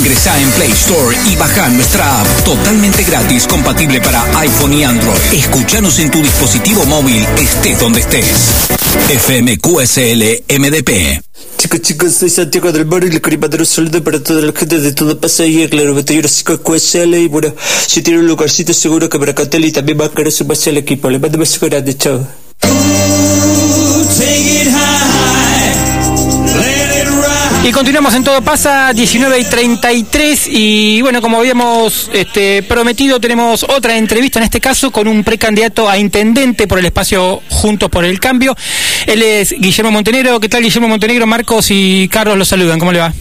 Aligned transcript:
Ingresá 0.00 0.40
en 0.40 0.50
Play 0.52 0.70
Store 0.70 1.14
y 1.30 1.36
baja 1.36 1.68
nuestra 1.68 2.22
app 2.22 2.26
totalmente 2.42 3.04
gratis, 3.04 3.46
compatible 3.46 4.00
para 4.00 4.22
iPhone 4.38 4.72
y 4.72 4.82
Android. 4.82 5.18
Escúchanos 5.30 5.98
en 5.98 6.10
tu 6.10 6.22
dispositivo 6.22 6.86
móvil, 6.86 7.22
estés 7.38 7.78
donde 7.78 8.00
estés. 8.00 8.24
FMQSL 9.10 10.58
MDP. 10.58 11.20
Chicos, 11.58 11.82
chicos, 11.82 12.14
soy 12.14 12.30
Santiago 12.30 12.72
del 12.72 12.86
Moro 12.86 13.06
y 13.06 13.10
le 13.10 13.20
quería 13.20 13.40
mandar 13.40 13.60
un 13.60 13.66
saludo 13.66 14.02
para 14.02 14.22
toda 14.22 14.40
la 14.40 14.52
gente 14.52 14.78
de 14.78 14.92
todo 14.92 15.20
pasa 15.20 15.42
ahí, 15.42 15.68
claro, 15.68 15.94
batallero 15.94 16.28
5 16.28 16.62
QSL 16.62 17.14
y 17.16 17.28
bueno, 17.28 17.52
si 17.86 18.00
tiene 18.00 18.20
un 18.20 18.26
lugarcito 18.26 18.72
seguro 18.72 19.06
que 19.10 19.18
para 19.18 19.34
cantar 19.34 19.60
y 19.60 19.70
también 19.70 20.00
va 20.00 20.06
a 20.06 20.10
querer 20.10 20.32
sumarse 20.32 20.70
al 20.70 20.78
equipo. 20.78 21.10
Le 21.10 21.18
mando 21.18 21.36
un 21.36 21.40
beso 21.40 21.66
grande, 21.66 21.94
chao. 21.94 22.26
Y 27.62 27.72
continuamos 27.72 28.14
en 28.14 28.24
Todo 28.24 28.40
Pasa, 28.40 28.90
19 28.94 29.38
y 29.38 29.44
33. 29.44 30.48
Y 30.50 31.02
bueno, 31.02 31.20
como 31.20 31.38
habíamos 31.38 32.10
este, 32.14 32.62
prometido, 32.62 33.20
tenemos 33.20 33.64
otra 33.64 33.98
entrevista 33.98 34.38
en 34.38 34.44
este 34.44 34.60
caso 34.60 34.90
con 34.90 35.06
un 35.06 35.22
precandidato 35.22 35.86
a 35.86 35.98
intendente 35.98 36.66
por 36.66 36.78
el 36.78 36.86
espacio 36.86 37.42
Juntos 37.50 37.90
por 37.90 38.06
el 38.06 38.18
Cambio. 38.18 38.56
Él 39.06 39.22
es 39.22 39.52
Guillermo 39.52 39.90
Montenegro. 39.90 40.40
¿Qué 40.40 40.48
tal, 40.48 40.62
Guillermo 40.62 40.88
Montenegro? 40.88 41.26
Marcos 41.26 41.66
y 41.70 42.08
Carlos 42.08 42.38
los 42.38 42.48
saludan. 42.48 42.78
¿Cómo 42.78 42.92
le 42.92 43.00
va? 43.00 43.12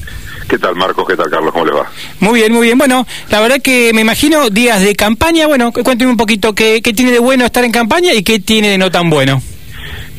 ¿Qué 0.47 0.57
tal, 0.57 0.73
Marcos? 0.77 1.05
¿Qué 1.05 1.17
tal, 1.17 1.29
Carlos? 1.29 1.51
¿Cómo 1.51 1.65
le 1.65 1.73
va? 1.73 1.91
Muy 2.21 2.39
bien, 2.39 2.53
muy 2.53 2.65
bien. 2.65 2.77
Bueno, 2.77 3.05
la 3.29 3.41
verdad 3.41 3.57
que 3.61 3.91
me 3.93 4.01
imagino 4.01 4.49
días 4.49 4.81
de 4.81 4.95
campaña. 4.95 5.47
Bueno, 5.47 5.73
cuénteme 5.73 6.11
un 6.11 6.17
poquito 6.17 6.55
qué, 6.55 6.81
qué 6.81 6.93
tiene 6.93 7.11
de 7.11 7.19
bueno 7.19 7.45
estar 7.45 7.65
en 7.65 7.73
campaña 7.73 8.13
y 8.13 8.23
qué 8.23 8.39
tiene 8.39 8.69
de 8.69 8.77
no 8.77 8.89
tan 8.89 9.09
bueno. 9.09 9.41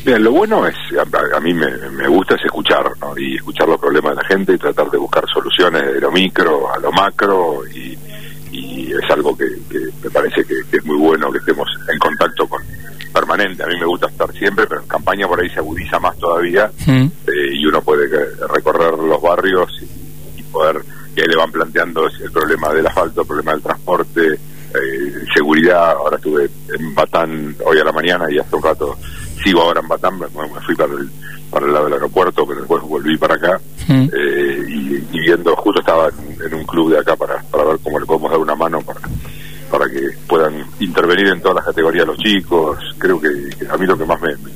Bien, 0.03 0.23
lo 0.23 0.31
bueno 0.31 0.65
es, 0.67 0.75
a, 0.97 1.37
a 1.37 1.39
mí 1.39 1.53
me, 1.53 1.69
me, 1.91 2.07
gusta 2.07 2.35
es 2.35 2.45
escuchar, 2.45 2.91
¿no? 2.99 3.15
Y 3.17 3.35
escuchar 3.35 3.67
los 3.67 3.79
problemas 3.79 4.15
de 4.15 4.23
la 4.23 4.27
gente 4.27 4.53
y 4.53 4.57
tratar 4.57 4.89
de 4.89 4.97
buscar 4.97 5.23
soluciones 5.31 5.93
de 5.93 6.01
lo 6.01 6.11
micro 6.11 6.73
a 6.73 6.79
lo 6.79 6.91
macro 6.91 7.61
y, 7.67 7.95
y 8.51 8.91
es 8.91 9.11
algo 9.11 9.37
que, 9.37 9.45
que 9.69 9.79
me 10.03 10.09
parece 10.09 10.43
que, 10.43 10.55
que, 10.71 10.77
es 10.77 10.85
muy 10.85 10.97
bueno 10.97 11.31
que 11.31 11.37
estemos 11.37 11.67
en 11.91 11.99
contacto 11.99 12.47
con 12.47 12.63
permanente. 13.13 13.63
A 13.63 13.67
mí 13.67 13.75
me 13.79 13.85
gusta 13.85 14.07
estar 14.07 14.31
siempre, 14.33 14.65
pero 14.65 14.81
en 14.81 14.87
campaña 14.87 15.27
por 15.27 15.39
ahí 15.39 15.49
se 15.49 15.59
agudiza 15.59 15.99
más 15.99 16.17
todavía 16.17 16.71
mm. 16.87 17.05
eh, 17.27 17.53
y 17.53 17.65
uno 17.67 17.81
puede 17.81 18.07
recorrer 18.47 18.97
los 18.97 19.21
barrios 19.21 19.69
y, 19.83 20.39
y 20.39 20.43
poder, 20.43 20.81
que 21.15 21.27
le 21.27 21.35
van 21.35 21.51
planteando 21.51 22.07
el 22.07 22.31
problema 22.31 22.73
del 22.73 22.87
asfalto, 22.87 23.21
el 23.21 23.27
problema 23.27 23.51
del 23.51 23.61
transporte, 23.61 24.33
eh, 24.33 25.13
seguridad. 25.35 25.91
Ahora 25.91 26.17
estuve 26.17 26.49
en 26.77 26.95
Batán 26.95 27.55
hoy 27.65 27.77
a 27.77 27.83
la 27.83 27.91
mañana 27.91 28.25
y 28.31 28.39
hace 28.39 28.55
un 28.55 28.63
rato 28.63 28.97
sigo 29.43 29.61
ahora 29.61 29.81
en 29.81 29.87
Batán, 29.87 30.19
me, 30.19 30.27
fui 30.27 30.75
para 30.75 30.93
el, 30.93 31.09
para 31.49 31.65
el 31.65 31.73
lado 31.73 31.85
del 31.85 31.93
aeropuerto, 31.93 32.45
pero 32.45 32.59
después 32.59 32.83
volví 32.83 33.17
para 33.17 33.35
acá 33.35 33.59
mm. 33.87 34.09
eh, 34.13 34.65
y, 34.67 34.95
y, 35.11 35.19
viendo, 35.21 35.55
justo 35.55 35.81
estaba 35.81 36.09
en, 36.09 36.45
en, 36.45 36.53
un 36.53 36.65
club 36.65 36.91
de 36.91 36.99
acá 36.99 37.15
para, 37.15 37.41
para 37.43 37.65
ver 37.65 37.79
cómo 37.83 37.99
le 37.99 38.05
podemos 38.05 38.31
dar 38.31 38.39
una 38.39 38.55
mano 38.55 38.81
para, 38.81 38.99
para 39.69 39.85
que 39.89 40.09
puedan 40.27 40.65
intervenir 40.79 41.27
en 41.27 41.41
todas 41.41 41.55
las 41.55 41.65
categorías 41.65 42.05
los 42.05 42.17
chicos. 42.17 42.77
Creo 42.97 43.19
que, 43.19 43.29
que 43.57 43.67
a 43.69 43.77
mí 43.77 43.85
lo 43.85 43.97
que 43.97 44.05
más 44.05 44.19
me, 44.21 44.35
me, 44.37 44.51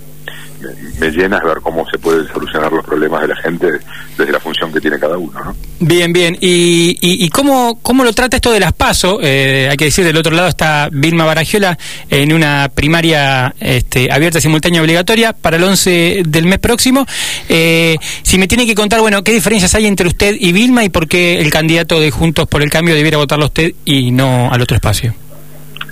me, 0.99 1.11
llena 1.11 1.37
es 1.37 1.43
ver 1.43 1.61
cómo 1.61 1.85
se 1.89 1.97
pueden 1.97 2.27
solucionar 2.27 2.71
los 2.71 2.85
problemas 2.85 3.21
de 3.21 3.27
la 3.29 3.35
gente 3.37 3.79
desde 4.17 4.31
la 4.31 4.39
función 4.39 4.71
que 4.71 4.74
tiene 4.85 4.99
cada 4.99 5.17
uno. 5.17 5.43
¿no? 5.43 5.55
Bien, 5.79 6.13
bien. 6.13 6.37
¿Y, 6.39 6.95
y, 7.01 7.25
y 7.25 7.29
cómo, 7.29 7.79
cómo 7.81 8.03
lo 8.03 8.13
trata 8.13 8.37
esto 8.37 8.51
de 8.51 8.59
las 8.59 8.71
PASO? 8.71 9.19
Eh, 9.19 9.67
hay 9.71 9.77
que 9.77 9.85
decir, 9.85 10.05
del 10.05 10.15
otro 10.15 10.35
lado 10.35 10.47
está 10.47 10.89
Vilma 10.91 11.25
Baragiola 11.25 11.75
en 12.07 12.31
una 12.31 12.69
primaria 12.71 13.55
este, 13.59 14.11
abierta, 14.11 14.39
simultánea, 14.39 14.83
obligatoria 14.83 15.33
para 15.33 15.57
el 15.57 15.63
11 15.63 16.21
del 16.27 16.45
mes 16.45 16.59
próximo. 16.59 17.07
Eh, 17.49 17.97
si 18.21 18.37
me 18.37 18.47
tiene 18.47 18.67
que 18.67 18.75
contar, 18.75 19.01
bueno, 19.01 19.23
¿qué 19.23 19.31
diferencias 19.31 19.73
hay 19.73 19.87
entre 19.87 20.07
usted 20.07 20.35
y 20.39 20.51
Vilma 20.51 20.83
y 20.83 20.89
por 20.89 21.07
qué 21.07 21.39
el 21.39 21.49
candidato 21.49 21.99
de 21.99 22.11
Juntos 22.11 22.47
por 22.47 22.61
el 22.61 22.69
Cambio 22.69 22.93
debiera 22.93 23.17
votarlo 23.17 23.45
a 23.45 23.47
usted 23.47 23.73
y 23.85 24.11
no 24.11 24.51
al 24.51 24.61
otro 24.61 24.75
espacio? 24.75 25.15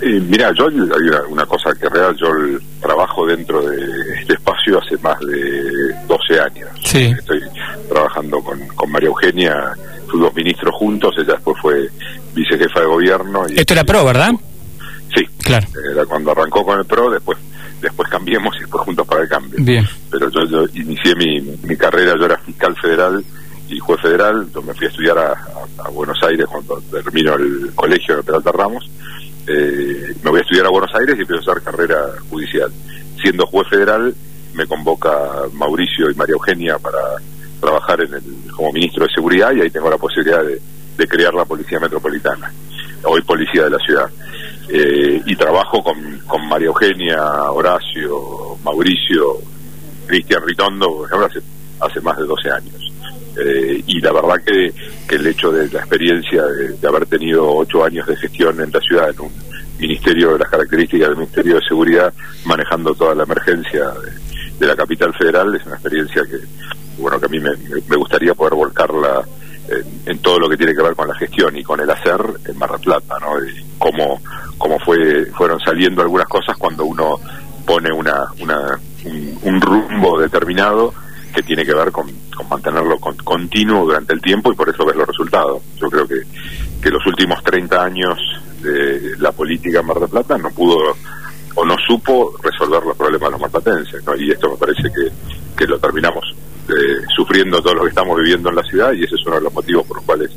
Eh, 0.00 0.20
mira, 0.20 0.52
yo 0.52 0.66
hay 0.68 0.74
una, 0.74 1.22
una, 1.28 1.46
cosa 1.46 1.70
que 1.78 1.88
real, 1.88 2.16
yo 2.16 2.28
trabajo 2.80 3.26
dentro 3.26 3.64
de 3.66 3.76
este 4.20 4.34
espacio 4.34 4.78
hace 4.78 4.96
más 4.98 5.18
de 5.20 5.94
12 6.06 6.40
años. 6.40 6.68
Sí. 6.82 7.14
Estoy 7.18 7.40
trabajando 7.88 8.40
con, 8.40 8.58
con 8.68 8.90
María 8.90 9.08
Eugenia, 9.08 9.72
fuimos 10.08 10.34
ministros 10.34 10.74
juntos, 10.74 11.14
ella 11.16 11.34
después 11.34 11.56
fue 11.60 11.88
vicejefa 12.34 12.80
de 12.80 12.86
gobierno. 12.86 13.44
Y, 13.48 13.60
Esto 13.60 13.74
era 13.74 13.84
PRO, 13.84 14.04
¿verdad? 14.04 14.32
Sí, 15.14 15.24
claro. 15.38 15.66
Era 15.92 16.04
cuando 16.06 16.32
arrancó 16.32 16.64
con 16.64 16.78
el 16.78 16.84
PRO, 16.84 17.10
después 17.10 17.38
después 17.80 18.08
cambiemos 18.08 18.56
y 18.56 18.60
después 18.60 18.82
juntos 18.82 19.06
para 19.06 19.22
el 19.22 19.28
cambio. 19.28 19.58
Bien. 19.58 19.86
Pero 20.10 20.30
yo, 20.30 20.44
yo 20.46 20.64
inicié 20.74 21.14
mi, 21.16 21.40
mi 21.40 21.76
carrera, 21.76 22.14
yo 22.18 22.24
era 22.24 22.38
fiscal 22.38 22.74
federal 22.80 23.22
y 23.68 23.78
juez 23.78 24.00
federal, 24.00 24.48
yo 24.54 24.62
me 24.62 24.72
fui 24.74 24.86
a 24.86 24.90
estudiar 24.90 25.18
a, 25.18 25.32
a, 25.32 25.86
a 25.86 25.88
Buenos 25.90 26.18
Aires 26.22 26.46
cuando 26.46 26.80
termino 26.90 27.34
el 27.34 27.72
colegio 27.74 28.16
de 28.16 28.22
Peralta 28.22 28.52
Ramos 28.52 28.90
eh, 29.46 30.14
me 30.22 30.30
voy 30.30 30.38
a 30.38 30.42
estudiar 30.42 30.66
a 30.66 30.70
Buenos 30.70 30.94
Aires 30.94 31.16
y 31.18 31.22
empiezo 31.22 31.50
a 31.50 31.52
hacer 31.52 31.64
carrera 31.64 31.98
judicial. 32.30 32.70
Siendo 33.20 33.46
juez 33.46 33.68
federal, 33.68 34.14
me 34.54 34.66
convoca 34.66 35.10
Mauricio 35.52 36.10
y 36.10 36.14
María 36.14 36.34
Eugenia 36.34 36.78
para 36.78 36.98
trabajar 37.60 38.00
en 38.02 38.14
el, 38.14 38.52
como 38.52 38.72
ministro 38.72 39.06
de 39.06 39.12
Seguridad 39.12 39.52
y 39.52 39.60
ahí 39.60 39.70
tengo 39.70 39.90
la 39.90 39.98
posibilidad 39.98 40.42
de, 40.44 40.60
crear 41.08 41.34
la 41.34 41.44
Policía 41.44 41.78
Metropolitana, 41.78 42.50
hoy 43.04 43.20
Policía 43.22 43.64
de 43.64 43.70
la 43.70 43.78
Ciudad. 43.78 44.10
Eh, 44.68 45.20
y 45.26 45.36
trabajo 45.36 45.82
con, 45.82 46.18
con 46.20 46.48
María 46.48 46.68
Eugenia, 46.68 47.22
Horacio, 47.50 48.56
Mauricio, 48.64 49.36
Cristian 50.06 50.42
Ritondo, 50.46 50.96
por 50.96 51.06
ejemplo, 51.06 51.26
hace, 51.26 51.40
hace 51.80 52.00
más 52.00 52.16
de 52.16 52.24
12 52.24 52.50
años. 52.50 52.83
Eh, 53.36 53.82
y 53.86 54.00
la 54.00 54.12
verdad 54.12 54.36
que, 54.44 54.72
que, 55.08 55.16
el 55.16 55.26
hecho 55.26 55.50
de 55.50 55.68
la 55.68 55.80
experiencia 55.80 56.44
de, 56.44 56.88
haber 56.88 57.06
tenido 57.06 57.52
ocho 57.56 57.84
años 57.84 58.06
de 58.06 58.16
gestión 58.16 58.60
en 58.60 58.70
la 58.70 58.80
ciudad, 58.80 59.10
en 59.10 59.20
un 59.20 59.32
ministerio 59.78 60.34
de 60.34 60.38
las 60.38 60.50
características 60.50 61.08
del 61.08 61.16
Ministerio 61.18 61.56
de 61.56 61.66
Seguridad, 61.66 62.12
manejando 62.44 62.94
toda 62.94 63.14
la 63.14 63.24
emergencia 63.24 63.90
de, 64.58 64.66
la 64.66 64.76
capital 64.76 65.12
federal, 65.14 65.54
es 65.54 65.66
una 65.66 65.74
experiencia 65.74 66.22
que, 66.22 66.38
bueno, 66.98 67.18
que 67.18 67.26
a 67.26 67.28
mí 67.28 67.40
me, 67.40 67.50
me 67.88 67.96
gustaría 67.96 68.34
poder 68.34 68.54
volcarla 68.54 69.22
en, 69.68 70.12
en, 70.12 70.18
todo 70.20 70.38
lo 70.38 70.48
que 70.48 70.56
tiene 70.56 70.74
que 70.74 70.82
ver 70.82 70.94
con 70.94 71.08
la 71.08 71.14
gestión 71.16 71.56
y 71.56 71.62
con 71.64 71.80
el 71.80 71.90
hacer 71.90 72.20
en 72.46 72.56
Mar 72.56 72.70
del 72.70 72.80
Plata, 72.80 73.16
¿no? 73.20 73.44
Y 73.44 73.64
cómo, 73.78 74.20
cómo 74.58 74.78
fue, 74.78 75.26
fueron 75.26 75.58
saliendo 75.60 76.02
algunas 76.02 76.28
cosas 76.28 76.56
cuando 76.56 76.84
uno 76.84 77.18
pone 77.66 77.92
una, 77.92 78.26
una 78.40 78.78
un, 79.42 79.60
rumbo 79.60 80.20
determinado 80.20 80.92
que 81.34 81.42
tiene 81.42 81.64
que 81.64 81.74
ver 81.74 81.90
con 81.90 82.06
mantenerlo 82.54 82.98
con, 82.98 83.16
continuo 83.16 83.84
durante 83.84 84.14
el 84.14 84.20
tiempo 84.20 84.52
y 84.52 84.54
por 84.54 84.68
eso 84.68 84.84
ves 84.84 84.96
los 84.96 85.06
resultados. 85.06 85.62
Yo 85.76 85.90
creo 85.90 86.06
que, 86.06 86.22
que 86.80 86.90
los 86.90 87.04
últimos 87.06 87.42
30 87.42 87.84
años 87.84 88.18
de 88.62 89.16
la 89.18 89.32
política 89.32 89.80
en 89.80 89.86
Mar 89.86 89.98
del 89.98 90.08
Plata 90.08 90.38
no 90.38 90.50
pudo 90.50 90.96
o 91.56 91.64
no 91.64 91.76
supo 91.86 92.34
resolver 92.42 92.82
los 92.84 92.96
problemas 92.96 93.28
de 93.28 93.30
los 93.32 93.40
marplatenses, 93.40 94.04
¿no? 94.04 94.16
Y 94.16 94.30
esto 94.30 94.50
me 94.50 94.56
parece 94.56 94.82
que, 94.82 95.10
que 95.56 95.66
lo 95.66 95.78
terminamos 95.78 96.24
eh, 96.68 97.04
sufriendo 97.14 97.60
todo 97.62 97.74
lo 97.74 97.82
que 97.82 97.90
estamos 97.90 98.16
viviendo 98.18 98.48
en 98.48 98.56
la 98.56 98.62
ciudad 98.62 98.92
y 98.92 99.04
ese 99.04 99.14
es 99.14 99.26
uno 99.26 99.36
de 99.36 99.42
los 99.42 99.52
motivos 99.52 99.86
por 99.86 99.98
los 99.98 100.06
cuales 100.06 100.30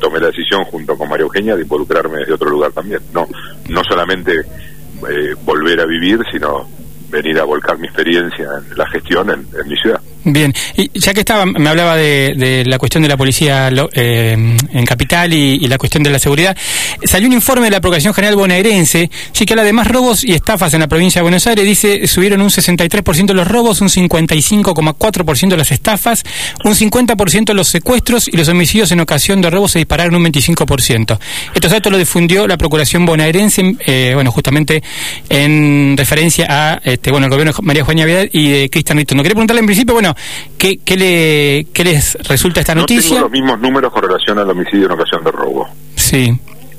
tomé 0.00 0.20
la 0.20 0.26
decisión 0.26 0.64
junto 0.64 0.96
con 0.96 1.08
María 1.08 1.24
Eugenia 1.24 1.56
de 1.56 1.62
involucrarme 1.62 2.18
desde 2.18 2.34
otro 2.34 2.50
lugar 2.50 2.72
también. 2.72 3.00
No, 3.12 3.26
no 3.68 3.82
solamente 3.88 4.40
eh, 4.40 5.34
volver 5.44 5.80
a 5.80 5.86
vivir, 5.86 6.20
sino 6.30 6.68
venir 7.08 7.40
a 7.40 7.44
volcar 7.44 7.78
mi 7.78 7.86
experiencia 7.86 8.48
en 8.70 8.78
la 8.78 8.86
gestión 8.88 9.30
en 9.30 9.68
mi 9.68 9.76
ciudad. 9.76 10.00
Bien, 10.24 10.52
y 10.76 10.90
ya 10.98 11.14
que 11.14 11.20
estaba, 11.20 11.46
me 11.46 11.68
hablaba 11.68 11.96
de, 11.96 12.34
de 12.36 12.64
la 12.66 12.78
cuestión 12.78 13.02
de 13.02 13.08
la 13.08 13.16
policía 13.16 13.70
eh, 13.92 14.56
en 14.72 14.86
Capital 14.86 15.32
y, 15.32 15.66
la 15.66 15.78
cuestión 15.78 16.02
de 16.02 16.10
la 16.10 16.18
seguridad, 16.18 16.56
salió 17.04 17.28
un 17.28 17.32
informe 17.32 17.66
de 17.66 17.70
la 17.70 17.80
Procuración 17.80 18.12
General 18.12 18.36
bonaerense, 18.36 19.10
sí 19.32 19.46
que 19.46 19.52
habla 19.54 19.62
de 19.62 19.72
más 19.72 19.86
robos 19.86 20.24
y 20.24 20.32
estafas 20.32 20.74
en 20.74 20.80
la 20.80 20.88
provincia 20.88 21.20
de 21.20 21.22
Buenos 21.22 21.46
Aires, 21.46 21.64
dice 21.64 22.06
subieron 22.06 22.40
un 22.42 22.50
63% 22.50 23.32
los 23.32 23.46
robos, 23.46 23.80
un 23.80 23.88
55,4% 23.88 25.56
las 25.56 25.70
estafas, 25.70 26.24
un 26.64 26.74
50% 26.74 27.54
los 27.54 27.68
secuestros 27.68 28.28
y 28.28 28.36
los 28.36 28.48
homicidios 28.48 28.90
en 28.92 29.00
ocasión 29.00 29.40
de 29.40 29.48
robos 29.48 29.72
se 29.72 29.78
dispararon 29.78 30.16
un 30.16 30.24
25%. 30.24 31.18
Estos 31.54 31.70
datos 31.70 31.92
lo 31.92 31.98
difundió 31.98 32.46
la 32.46 32.58
Procuración 32.58 33.06
bonaerense, 33.06 33.76
eh, 33.86 34.12
bueno, 34.14 34.32
justamente 34.32 34.82
en 35.28 35.94
referencia 35.96 36.46
a 36.48 36.80
este, 36.84 37.10
bueno, 37.10 37.26
el 37.26 37.30
gobierno 37.30 37.52
de 37.52 37.62
María 37.62 37.84
Juana 37.84 38.04
Vidal 38.04 38.30
y 38.32 38.50
de 38.50 38.70
Cristian 38.70 38.98
Rito. 38.98 39.14
No 39.14 39.22
quería 39.22 39.34
preguntarle 39.34 39.60
en 39.60 39.66
principio, 39.66 39.94
bueno, 39.94 40.09
¿qué, 40.58 40.78
qué, 40.78 40.96
le, 40.96 41.66
qué 41.72 41.84
les 41.84 42.14
resulta 42.28 42.60
esta 42.60 42.74
noticia? 42.74 43.02
No 43.02 43.14
tengo 43.14 43.20
los 43.20 43.30
mismos 43.30 43.60
números 43.60 43.92
con 43.92 44.02
relación 44.02 44.38
al 44.38 44.50
homicidio 44.50 44.86
en 44.86 44.92
ocasión 44.92 45.24
de 45.24 45.30
robo. 45.30 45.68
Sí. 45.96 46.32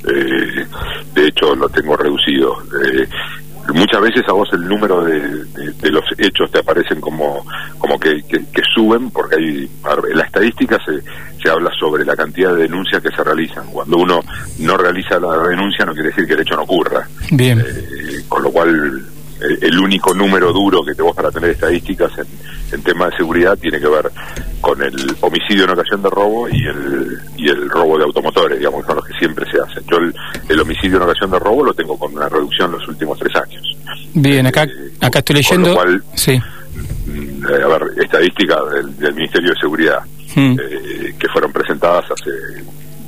Eh, 0.08 0.66
de 1.14 1.28
hecho, 1.28 1.56
lo 1.56 1.70
tengo 1.70 1.96
reducido. 1.96 2.58
Eh, 2.86 3.08
muchas 3.74 4.02
veces 4.02 4.28
a 4.28 4.34
vos 4.34 4.50
el 4.54 4.68
número 4.68 5.04
de, 5.04 5.20
de, 5.20 5.72
de, 5.74 5.92
los 5.92 6.04
hechos 6.18 6.50
te 6.52 6.60
aparecen 6.60 7.00
como 7.00 7.46
como 7.78 8.00
que, 8.00 8.22
que, 8.24 8.40
que, 8.52 8.62
suben 8.74 9.12
porque 9.12 9.36
hay 9.36 9.70
en 10.10 10.18
la 10.18 10.24
estadística 10.24 10.78
se, 10.84 11.00
se 11.42 11.50
habla 11.50 11.70
sobre 11.80 12.04
la 12.04 12.16
cantidad 12.16 12.54
de 12.54 12.64
denuncias 12.64 13.02
que 13.02 13.10
se 13.10 13.24
realizan 13.24 13.68
cuando 13.68 13.98
uno 13.98 14.22
no 14.60 14.78
realiza 14.78 15.20
la 15.20 15.38
denuncia 15.48 15.86
no 15.86 15.94
quiere 15.94 16.10
decir 16.10 16.26
que 16.26 16.34
el 16.34 16.42
hecho 16.42 16.56
no 16.56 16.64
ocurra 16.64 17.08
bien 17.32 17.60
eh, 17.60 18.24
con 18.28 18.44
lo 18.44 18.52
cual 18.52 19.06
el 19.62 19.80
único 19.80 20.14
número 20.14 20.52
duro 20.52 20.84
que 20.84 20.94
tenemos 20.94 21.16
para 21.16 21.32
tener 21.32 21.52
estadísticas 21.52 22.12
en, 22.18 22.26
en 22.72 22.82
tema 22.84 23.10
de 23.10 23.18
seguridad 23.18 23.58
tiene 23.58 23.80
que 23.80 23.88
ver 23.88 24.12
con 24.60 24.82
el 24.82 25.16
homicidio 25.22 25.66
en 25.66 25.72
ocasión 25.72 26.02
de 26.02 26.10
robo 26.10 26.48
y 26.50 26.66
el, 26.66 27.20
y 27.38 27.50
el 27.50 27.70
robo 27.70 27.98
de 27.98 28.04
automotores 28.04 28.60
digamos, 28.60 28.86
son 28.86 28.96
los 28.96 29.06
que 29.06 29.14
siempre 29.14 29.46
se 29.52 29.60
hacen. 29.60 29.84
Yo 29.90 29.98
el, 29.98 30.60
homicidio 30.60 30.98
en 30.98 31.04
ocasión 31.04 31.32
de 31.32 31.40
robo 31.40 31.64
lo 31.64 31.74
tengo 31.74 31.98
con 31.98 32.14
una 32.16 32.30
reducción 32.30 32.72
los 32.72 32.88
últimos 32.88 33.18
tres 33.20 33.36
años. 33.36 33.78
Bien, 34.14 34.46
acá, 34.46 34.64
eh, 34.64 34.70
acá 35.02 35.20
estoy 35.20 35.38
leyendo... 35.38 35.76
sí. 36.16 36.40
Mm, 37.06 37.46
a 37.46 37.68
ver, 37.68 37.84
estadísticas 37.98 38.60
del, 39.00 39.14
Ministerio 39.14 39.50
de 39.50 39.60
Seguridad 39.60 40.00
hmm. 40.36 40.56
que 41.18 41.28
fueron 41.34 41.52
presentadas 41.52 42.06
hace 42.12 42.32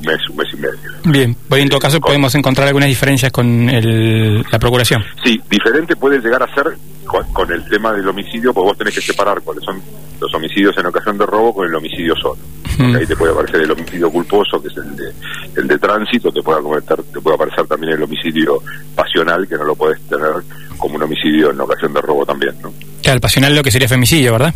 mes, 0.04 0.30
un 0.30 0.36
mes 0.38 0.48
y 0.54 0.58
medio. 0.58 0.80
Bien, 1.06 1.36
pues 1.48 1.62
en 1.62 1.70
todo 1.70 1.80
caso 1.80 2.00
podemos 2.00 2.34
encontrar 2.36 2.68
algunas 2.68 2.90
diferencias 2.90 3.32
con 3.32 3.66
la 3.66 4.60
procuración. 4.60 5.04
Sí, 5.24 5.42
diferente 5.50 5.96
puede 5.96 6.20
llegar 6.20 6.44
a 6.44 6.54
ser 6.54 6.78
con, 7.06 7.52
el 7.52 7.64
tema 7.70 7.94
del 7.94 8.08
homicidio, 8.08 8.54
pues 8.54 8.66
vos 8.66 8.78
tenés 8.78 8.96
que 8.96 9.02
separar 9.02 9.42
cuáles 9.42 9.64
son 9.64 9.82
los 10.20 10.34
homicidios 10.34 10.76
en 10.78 10.86
ocasión 10.86 11.18
de 11.18 11.26
robo 11.26 11.54
con 11.54 11.68
el 11.68 11.76
homicidio 11.76 12.16
solo. 12.16 12.40
Ahí 12.80 13.06
te 13.06 13.16
puede 13.16 13.34
aparecer 13.34 13.62
el 13.62 13.72
homicidio 13.72 14.10
culposo, 14.10 14.62
que 14.62 14.68
es 14.68 14.78
el 14.78 14.96
de, 14.96 15.14
el 15.58 15.68
de 15.68 15.78
tránsito, 15.78 16.32
te 16.32 16.42
puede, 16.42 16.60
te 16.82 17.22
puede 17.22 17.36
aparecer 17.36 17.68
también 17.68 17.94
el 17.94 18.04
homicidio 18.04 18.60
pasional, 18.96 19.48
que 19.48 19.56
no 19.56 19.64
lo 19.66 19.76
puedes 19.76 20.02
tener 20.08 20.32
como 20.78 20.96
un 20.96 21.04
homicidio 21.04 21.52
en 21.52 21.62
ocasión 21.62 21.94
de 21.94 22.02
robo 22.02 22.26
también, 22.26 22.56
¿no? 22.64 22.74
Claro, 23.04 23.16
el 23.16 23.22
pasional 23.22 23.56
lo 23.56 23.62
que 23.62 23.70
sería 23.70 23.88
femicidio, 23.88 24.32
¿verdad? 24.32 24.54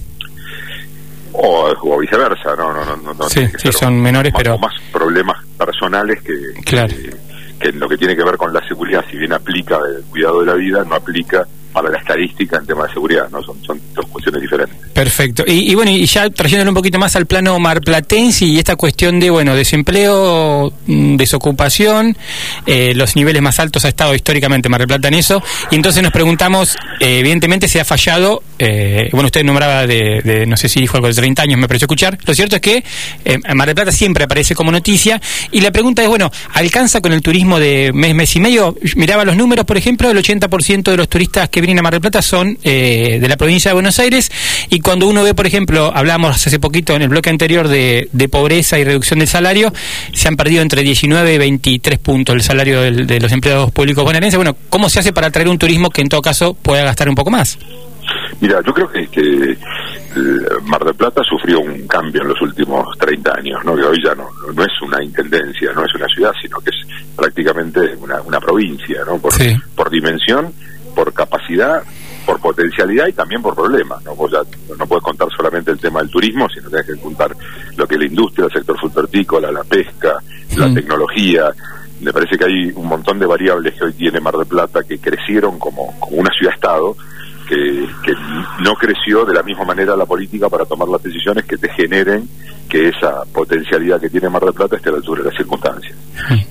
O, 1.39 1.99
viceversa, 1.99 2.55
no, 2.55 2.73
no, 2.73 2.83
no, 2.97 3.13
no. 3.13 3.29
Sí, 3.29 3.47
sí 3.57 3.71
son 3.71 4.01
menores, 4.01 4.33
pero 4.35 4.57
más 4.57 4.73
problemas 4.91 5.37
personales 5.57 6.21
que, 6.21 6.33
claro. 6.65 6.93
que, 7.59 7.69
en 7.69 7.79
lo 7.79 7.87
que 7.87 7.97
tiene 7.97 8.15
que 8.15 8.23
ver 8.23 8.37
con 8.37 8.53
la 8.53 8.65
seguridad, 8.67 9.05
si 9.09 9.17
bien 9.17 9.33
aplica 9.33 9.77
el 9.77 10.03
cuidado 10.05 10.41
de 10.41 10.45
la 10.47 10.53
vida, 10.53 10.83
no 10.83 10.95
aplica 10.95 11.47
para 11.71 11.89
la 11.89 11.97
estadística 11.97 12.57
en 12.57 12.65
tema 12.65 12.85
de 12.85 12.93
seguridad, 12.93 13.29
¿no? 13.29 13.41
Son, 13.43 13.55
son 13.63 13.79
dos 13.93 14.05
cuestiones 14.07 14.41
diferentes. 14.41 14.77
Perfecto. 14.93 15.43
Y, 15.45 15.75
bueno, 15.75 15.91
y 15.91 16.05
ya 16.07 16.27
trayéndolo 16.29 16.71
un 16.71 16.75
poquito 16.75 16.97
más 16.97 17.15
al 17.15 17.27
plano 17.27 17.59
marplatense 17.59 18.45
y 18.45 18.57
esta 18.57 18.75
cuestión 18.75 19.19
de, 19.19 19.29
bueno, 19.29 19.55
desempleo, 19.55 20.73
mm, 20.87 21.17
desocupación, 21.17 22.17
eh, 22.65 22.93
los 22.95 23.15
niveles 23.15 23.41
más 23.41 23.59
altos 23.59 23.85
ha 23.85 23.89
estado 23.89 24.15
históricamente 24.15 24.69
Mar 24.69 24.79
del 24.79 24.87
Plata 24.87 25.07
en 25.07 25.13
eso, 25.13 25.43
y 25.69 25.75
entonces 25.75 26.01
nos 26.01 26.11
preguntamos, 26.11 26.75
eh, 26.99 27.19
evidentemente 27.19 27.67
se 27.67 27.79
ha 27.79 27.85
fallado, 27.85 28.41
eh, 28.57 29.09
bueno, 29.11 29.27
usted 29.27 29.43
nombraba 29.43 29.85
de, 29.85 30.45
no 30.47 30.57
sé 30.57 30.67
si 30.67 30.79
dijo 30.79 30.97
algo 30.97 31.07
de 31.07 31.13
30 31.13 31.43
años, 31.43 31.59
me 31.59 31.67
pareció 31.67 31.85
escuchar, 31.85 32.17
lo 32.25 32.33
cierto 32.33 32.55
es 32.55 32.61
que 32.63 32.83
Mar 33.53 33.67
del 33.67 33.75
Plata 33.75 33.91
siempre 33.91 34.23
aparece 34.23 34.55
como 34.55 34.71
noticia, 34.71 35.21
y 35.51 35.61
la 35.61 35.69
pregunta 35.69 36.01
es, 36.01 36.09
bueno, 36.09 36.31
¿alcanza 36.53 37.01
con 37.01 37.13
el 37.13 37.21
turismo 37.21 37.59
de 37.59 37.91
mes, 37.93 38.15
mes 38.15 38.35
y 38.35 38.39
medio? 38.39 38.75
Miraba 38.95 39.25
los 39.25 39.35
números, 39.35 39.65
por 39.65 39.77
ejemplo, 39.77 40.09
el 40.09 40.17
80% 40.17 40.89
de 40.89 40.97
los 40.97 41.07
turistas 41.07 41.49
que 41.49 41.56
vienen 41.61 41.79
a 41.79 41.81
Mar 41.81 41.93
del 41.93 42.01
Plata 42.01 42.21
son 42.21 42.57
de 42.63 43.25
la 43.27 43.37
provincia 43.37 43.69
de 43.69 43.73
Buenos 43.73 43.99
Aires, 43.99 44.31
y 44.69 44.79
cuando 44.79 45.07
uno 45.07 45.23
ve, 45.23 45.33
por 45.33 45.47
ejemplo, 45.47 45.91
hablamos 45.93 46.47
hace 46.47 46.59
poquito 46.59 46.95
en 46.95 47.01
el 47.01 47.09
bloque 47.09 47.29
anterior 47.29 47.67
de, 47.67 48.09
pobreza 48.31 48.77
y 48.77 48.83
reducción 48.83 49.19
del 49.19 49.27
salario, 49.27 49.71
se 50.13 50.27
han 50.27 50.35
perdido 50.35 50.61
entre 50.61 50.81
19 50.83 51.33
y 51.33 51.37
23 51.37 51.99
puntos 51.99 52.35
el 52.35 52.41
salario 52.41 52.81
de 52.81 53.19
los 53.19 53.31
empleados 53.31 53.71
públicos 53.71 54.03
bonaerenses. 54.03 54.37
Bueno, 54.37 54.55
¿cómo 54.69 54.89
se 54.89 54.99
hace 54.99 55.13
para 55.13 55.27
atraer 55.27 55.47
un 55.47 55.57
turismo 55.57 55.89
que 55.89 56.01
en 56.01 56.09
todo 56.09 56.21
caso 56.21 56.53
pueda 56.53 56.83
gastar 56.83 57.09
un 57.09 57.15
poco 57.15 57.31
más? 57.31 57.57
Mira, 58.39 58.59
yo 58.65 58.73
creo 58.73 58.89
que, 58.89 59.07
que 59.07 59.57
Mar 60.63 60.83
del 60.83 60.95
Plata 60.95 61.21
sufrió 61.23 61.59
un 61.59 61.87
cambio 61.87 62.21
en 62.21 62.29
los 62.29 62.41
últimos 62.41 62.85
30 62.97 63.31
años, 63.37 63.65
¿no? 63.65 63.75
que 63.75 63.83
hoy 63.83 63.97
ya 64.03 64.13
no, 64.15 64.27
no 64.53 64.63
es 64.63 64.81
una 64.81 65.03
intendencia, 65.03 65.71
no 65.73 65.85
es 65.85 65.93
una 65.95 66.07
ciudad, 66.07 66.31
sino 66.41 66.59
que 66.59 66.69
es 66.69 67.15
prácticamente 67.15 67.95
una, 67.99 68.21
una 68.21 68.39
provincia, 68.39 69.01
¿no? 69.05 69.17
por, 69.17 69.33
por 69.75 69.89
dimensión, 69.89 70.53
por 70.97 71.13
capacidad 71.13 71.83
por 72.25 72.41
potencialidad 72.41 73.07
y 73.07 73.13
también 73.13 73.41
por 73.41 73.55
problemas. 73.55 74.03
¿no? 74.03 74.13
Vos 74.15 74.29
ya 74.31 74.39
no 74.77 74.85
puedes 74.85 75.03
contar 75.03 75.29
solamente 75.35 75.71
el 75.71 75.79
tema 75.79 75.99
del 75.99 76.09
turismo, 76.09 76.49
sino 76.49 76.69
tienes 76.69 76.87
que 76.87 76.97
contar 76.97 77.33
lo 77.77 77.87
que 77.87 77.95
es 77.95 77.99
la 78.01 78.07
industria, 78.07 78.45
el 78.45 78.51
sector 78.51 78.77
frutícola, 78.77 79.49
la 79.49 79.63
pesca, 79.63 80.21
la 80.57 80.73
tecnología. 80.73 81.51
Me 82.01 82.11
parece 82.11 82.37
que 82.37 82.45
hay 82.45 82.71
un 82.75 82.87
montón 82.87 83.17
de 83.17 83.25
variables 83.25 83.75
que 83.75 83.85
hoy 83.85 83.93
tiene 83.93 84.19
Mar 84.19 84.35
del 84.35 84.45
Plata 84.45 84.83
que 84.83 84.99
crecieron 84.99 85.57
como, 85.57 85.97
como 85.99 86.17
una 86.17 86.29
ciudad-estado, 86.37 86.97
que, 87.47 87.87
que 88.03 88.13
no 88.61 88.73
creció 88.73 89.23
de 89.23 89.33
la 89.33 89.43
misma 89.43 89.63
manera 89.63 89.95
la 89.95 90.05
política 90.05 90.49
para 90.49 90.65
tomar 90.65 90.89
las 90.89 91.01
decisiones 91.01 91.45
que 91.45 91.55
te 91.57 91.69
generen 91.69 92.27
que 92.67 92.89
esa 92.89 93.23
potencialidad 93.31 94.01
que 94.01 94.09
tiene 94.09 94.27
Mar 94.27 94.43
del 94.43 94.53
Plata 94.53 94.75
esté 94.75 94.89
a 94.89 94.93
la 94.93 94.97
altura 94.97 95.23
de 95.23 95.29
las 95.29 95.37
circunstancias. 95.37 95.95
Mm. 96.29 96.46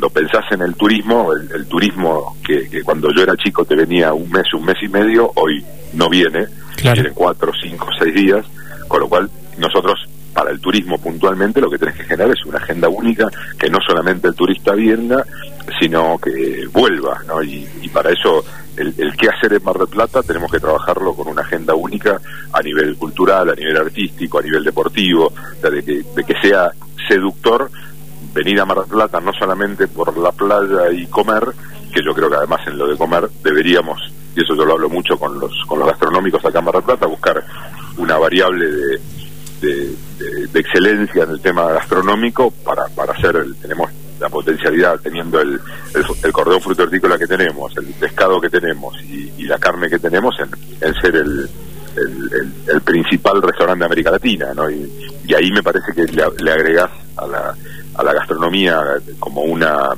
Cuando 0.00 0.18
pensás 0.18 0.50
en 0.52 0.62
el 0.62 0.74
turismo, 0.76 1.30
el, 1.34 1.66
turismo 1.66 2.34
que, 2.42 2.82
cuando 2.82 3.12
yo 3.14 3.22
era 3.22 3.36
chico 3.36 3.66
te 3.66 3.76
venía 3.76 4.14
un 4.14 4.30
mes, 4.30 4.46
un 4.54 4.64
mes 4.64 4.78
y 4.80 4.88
medio, 4.88 5.30
hoy 5.34 5.62
no 5.92 6.08
viene, 6.08 6.46
vienen 6.82 7.12
cuatro, 7.14 7.52
cinco, 7.60 7.86
seis 7.98 8.14
días, 8.14 8.46
con 8.88 9.00
lo 9.00 9.10
cual 9.10 9.28
nosotros 9.58 10.08
para 10.32 10.52
el 10.52 10.58
turismo 10.58 10.96
puntualmente 10.96 11.60
lo 11.60 11.68
que 11.68 11.76
tenés 11.76 11.96
que 11.96 12.04
generar 12.04 12.30
es 12.30 12.46
una 12.46 12.56
agenda 12.56 12.88
única 12.88 13.28
que 13.58 13.68
no 13.68 13.76
solamente 13.86 14.28
el 14.28 14.34
turista 14.34 14.72
venga, 14.72 15.22
sino 15.78 16.16
que 16.16 16.66
vuelva, 16.72 17.20
¿no? 17.26 17.42
Y, 17.42 17.68
para 17.92 18.10
eso 18.10 18.42
el, 18.78 18.94
el, 18.96 19.14
qué 19.18 19.28
hacer 19.28 19.52
en 19.52 19.62
Mar 19.62 19.76
del 19.76 19.88
Plata 19.88 20.22
tenemos 20.22 20.50
que 20.50 20.60
trabajarlo 20.60 21.12
con 21.12 21.28
una 21.28 21.42
agenda 21.42 21.74
única 21.74 22.18
a 22.54 22.62
nivel 22.62 22.96
cultural, 22.96 23.50
a 23.50 23.54
nivel 23.54 23.76
artístico, 23.76 24.38
a 24.38 24.42
nivel 24.42 24.64
deportivo, 24.64 25.30
de 25.62 25.84
que, 25.84 26.02
de 26.16 26.24
que 26.24 26.40
sea 26.40 26.70
seductor 27.06 27.70
venir 28.32 28.60
a 28.60 28.64
Mar 28.64 28.78
del 28.78 28.86
Plata 28.86 29.20
no 29.20 29.32
solamente 29.32 29.88
por 29.88 30.16
la 30.16 30.32
playa 30.32 30.90
y 30.92 31.06
comer, 31.06 31.44
que 31.92 32.02
yo 32.04 32.14
creo 32.14 32.30
que 32.30 32.36
además 32.36 32.60
en 32.66 32.78
lo 32.78 32.86
de 32.86 32.96
comer 32.96 33.28
deberíamos, 33.42 34.00
y 34.34 34.42
eso 34.42 34.54
yo 34.54 34.64
lo 34.64 34.74
hablo 34.74 34.88
mucho 34.88 35.18
con 35.18 35.38
los, 35.38 35.52
con 35.66 35.78
los 35.78 35.88
gastronómicos 35.88 36.44
acá 36.44 36.60
en 36.60 36.64
Mar 36.64 36.74
del 36.74 36.84
Plata, 36.84 37.06
buscar 37.06 37.44
una 37.96 38.16
variable 38.18 38.66
de, 38.66 39.00
de, 39.60 40.60
excelencia 40.60 41.24
en 41.24 41.30
el 41.30 41.40
tema 41.40 41.70
gastronómico 41.72 42.50
para, 42.50 42.86
para 42.88 43.12
hacer, 43.12 43.36
el, 43.36 43.54
tenemos 43.56 43.90
la 44.18 44.28
potencialidad 44.28 45.00
teniendo 45.00 45.40
el, 45.40 45.58
el, 45.94 46.32
cordón 46.32 46.60
fruto 46.60 46.82
hortícola 46.82 47.18
que 47.18 47.26
tenemos, 47.26 47.76
el 47.76 47.86
pescado 47.94 48.40
que 48.40 48.50
tenemos 48.50 48.94
y, 49.02 49.30
la 49.44 49.58
carne 49.58 49.88
que 49.88 49.98
tenemos 49.98 50.36
en, 50.38 50.48
en 50.80 50.94
ser 50.94 51.16
el, 51.16 51.48
el, 52.68 52.80
principal 52.82 53.42
restaurante 53.42 53.80
de 53.80 53.86
América 53.86 54.12
Latina, 54.12 54.52
¿no? 54.54 54.70
Y, 54.70 55.08
ahí 55.34 55.50
me 55.50 55.62
parece 55.62 55.92
que 55.92 56.02
le, 56.04 56.24
le 56.38 56.52
agregás 56.52 56.90
a 57.16 57.26
la, 57.26 57.54
a 57.94 58.02
la 58.02 58.12
gastronomía 58.12 58.80
como 59.18 59.42
una 59.42 59.90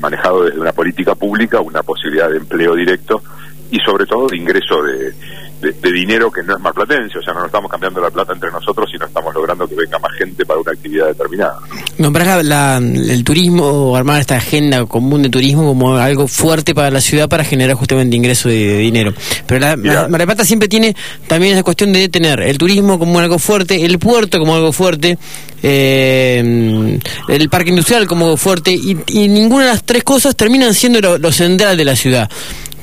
manejado 0.00 0.44
desde 0.44 0.60
una 0.60 0.72
política 0.72 1.14
pública, 1.14 1.60
una 1.60 1.82
posibilidad 1.82 2.30
de 2.30 2.38
empleo 2.38 2.74
directo 2.74 3.22
y 3.70 3.78
sobre 3.80 4.06
todo 4.06 4.26
de 4.28 4.36
ingreso 4.36 4.82
de, 4.82 5.12
de, 5.60 5.92
dinero 5.92 6.30
que 6.30 6.42
no 6.42 6.56
es 6.56 6.60
más 6.60 6.72
platense, 6.72 7.18
o 7.18 7.22
sea, 7.22 7.32
no 7.32 7.40
nos 7.40 7.48
estamos 7.48 7.70
cambiando 7.70 8.00
la 8.00 8.10
plata 8.10 8.32
entre 8.32 8.50
nosotros, 8.50 8.88
sino 8.90 9.06
estamos 9.06 9.34
logrando 9.34 9.66
que 9.66 9.74
venga 9.74 9.98
más 9.98 10.12
gente 10.16 10.44
para 10.46 10.60
una 10.60 10.72
actividad 10.72 11.06
determinada. 11.08 11.58
Nombrás 11.98 12.44
la, 12.44 12.76
el 12.76 13.24
turismo 13.24 13.64
o 13.64 13.96
armar 13.96 14.20
esta 14.20 14.36
agenda 14.36 14.84
común 14.86 15.22
de 15.22 15.28
turismo 15.28 15.66
como 15.66 15.96
algo 15.96 16.28
fuerte 16.28 16.74
para 16.74 16.90
la 16.90 17.00
ciudad 17.00 17.28
para 17.28 17.44
generar 17.44 17.76
justamente 17.76 18.16
ingreso 18.16 18.48
de, 18.48 18.78
dinero. 18.78 19.12
Pero 19.46 19.60
la, 19.60 19.76
Mar 20.08 20.24
Plata 20.24 20.44
siempre 20.44 20.68
tiene 20.68 20.94
también 21.26 21.54
esa 21.54 21.62
cuestión 21.62 21.92
de 21.92 22.08
tener 22.08 22.40
el 22.40 22.58
turismo 22.58 22.98
como 22.98 23.18
algo 23.18 23.38
fuerte, 23.38 23.84
el 23.84 23.98
puerto 23.98 24.38
como 24.38 24.54
algo 24.54 24.72
fuerte, 24.72 25.18
eh, 25.62 26.98
el 27.28 27.48
parque 27.48 27.70
industrial 27.70 28.06
como 28.06 28.26
algo 28.26 28.36
fuerte, 28.36 28.70
y, 28.72 29.28
ninguna 29.28 29.64
de 29.64 29.70
las 29.70 29.84
tres 29.84 30.04
cosas 30.04 30.36
terminan 30.36 30.74
siendo 30.74 31.00
lo, 31.00 31.18
lo 31.18 31.32
central 31.32 31.76
de 31.76 31.84
la 31.84 31.96
ciudad. 31.96 32.30